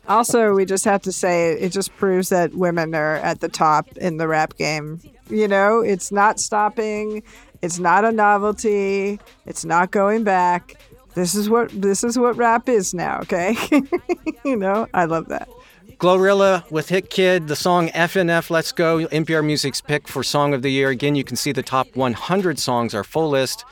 Also, 0.09 0.53
we 0.55 0.65
just 0.65 0.85
have 0.85 1.01
to 1.03 1.13
say 1.13 1.53
it 1.53 1.71
just 1.71 1.95
proves 1.97 2.29
that 2.29 2.55
women 2.55 2.95
are 2.95 3.17
at 3.17 3.41
the 3.41 3.49
top 3.49 3.89
in 3.97 4.19
the 4.19 4.29
rap 4.29 4.57
game. 4.57 5.01
You 5.31 5.49
know, 5.49 5.81
it's 5.81 6.13
not 6.13 6.39
stopping. 6.39 7.23
It's 7.63 7.79
not 7.79 8.05
a 8.05 8.13
novelty. 8.13 9.19
It's 9.47 9.65
not 9.65 9.91
going 9.91 10.25
back. 10.25 10.77
This 11.15 11.35
is 11.35 11.49
what 11.49 11.71
this 11.81 12.05
is 12.05 12.19
what 12.19 12.37
rap 12.37 12.69
is 12.69 12.93
now, 12.93 13.21
okay? 13.21 13.57
you 14.45 14.57
know, 14.57 14.89
I 14.93 15.05
love 15.07 15.29
that. 15.29 15.49
Glorilla 15.97 16.69
with 16.71 16.89
Hitkidd, 16.89 17.47
the 17.47 17.57
song 17.57 17.89
FNF 17.89 18.51
Let's 18.51 18.73
Go, 18.73 19.07
NPR 19.07 19.45
Music's 19.45 19.81
pick 19.81 20.09
for 20.09 20.23
Song 20.23 20.53
of 20.53 20.63
the 20.63 20.71
Year. 20.71 20.91
Again, 20.91 21.15
you 21.15 21.25
can 21.25 21.37
see 21.37 21.53
the 21.53 21.63
top 21.63 21.95
100 21.95 22.59
songs, 22.59 22.95
our 22.95 23.05
full 23.05 23.31
list, 23.31 23.65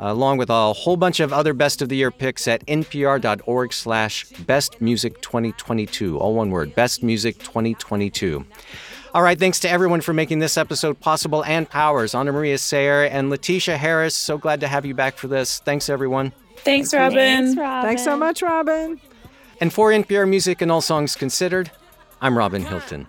along 0.00 0.38
with 0.38 0.50
a 0.50 0.72
whole 0.72 0.96
bunch 0.96 1.20
of 1.20 1.32
other 1.32 1.52
Best 1.52 1.82
of 1.82 1.88
the 1.88 1.96
Year 1.96 2.10
picks 2.10 2.46
at 2.46 2.64
npr.org 2.66 3.72
slash 3.72 4.24
Best 4.46 4.80
Music 4.80 5.20
2022. 5.20 6.18
All 6.18 6.34
one 6.34 6.50
word, 6.50 6.74
Best 6.74 7.02
Music 7.02 7.38
2022. 7.38 8.44
All 9.14 9.22
right, 9.22 9.38
thanks 9.38 9.58
to 9.60 9.70
everyone 9.70 10.00
for 10.00 10.12
making 10.12 10.38
this 10.38 10.56
episode 10.58 11.00
possible 11.00 11.44
Ann 11.44 11.66
Powers, 11.66 12.14
Anamaria 12.14 12.58
Sayre 12.58 13.04
and 13.04 13.32
LaTesha 13.32 13.76
Harris. 13.76 14.14
So 14.14 14.38
glad 14.38 14.60
to 14.60 14.68
have 14.68 14.84
you 14.84 14.94
back 14.94 15.16
for 15.16 15.28
this. 15.28 15.60
Thanks, 15.60 15.88
everyone. 15.88 16.32
Thanks, 16.58 16.92
Robin. 16.92 17.54
Thanks 17.56 18.04
so 18.04 18.16
much, 18.16 18.42
Robin. 18.42 19.00
And 19.60 19.72
for 19.72 19.90
NPR 19.90 20.28
Music 20.28 20.60
and 20.62 20.70
All 20.70 20.80
Songs 20.80 21.16
Considered, 21.16 21.70
I'm 22.20 22.36
Robin 22.36 22.64
Hilton. 22.64 23.08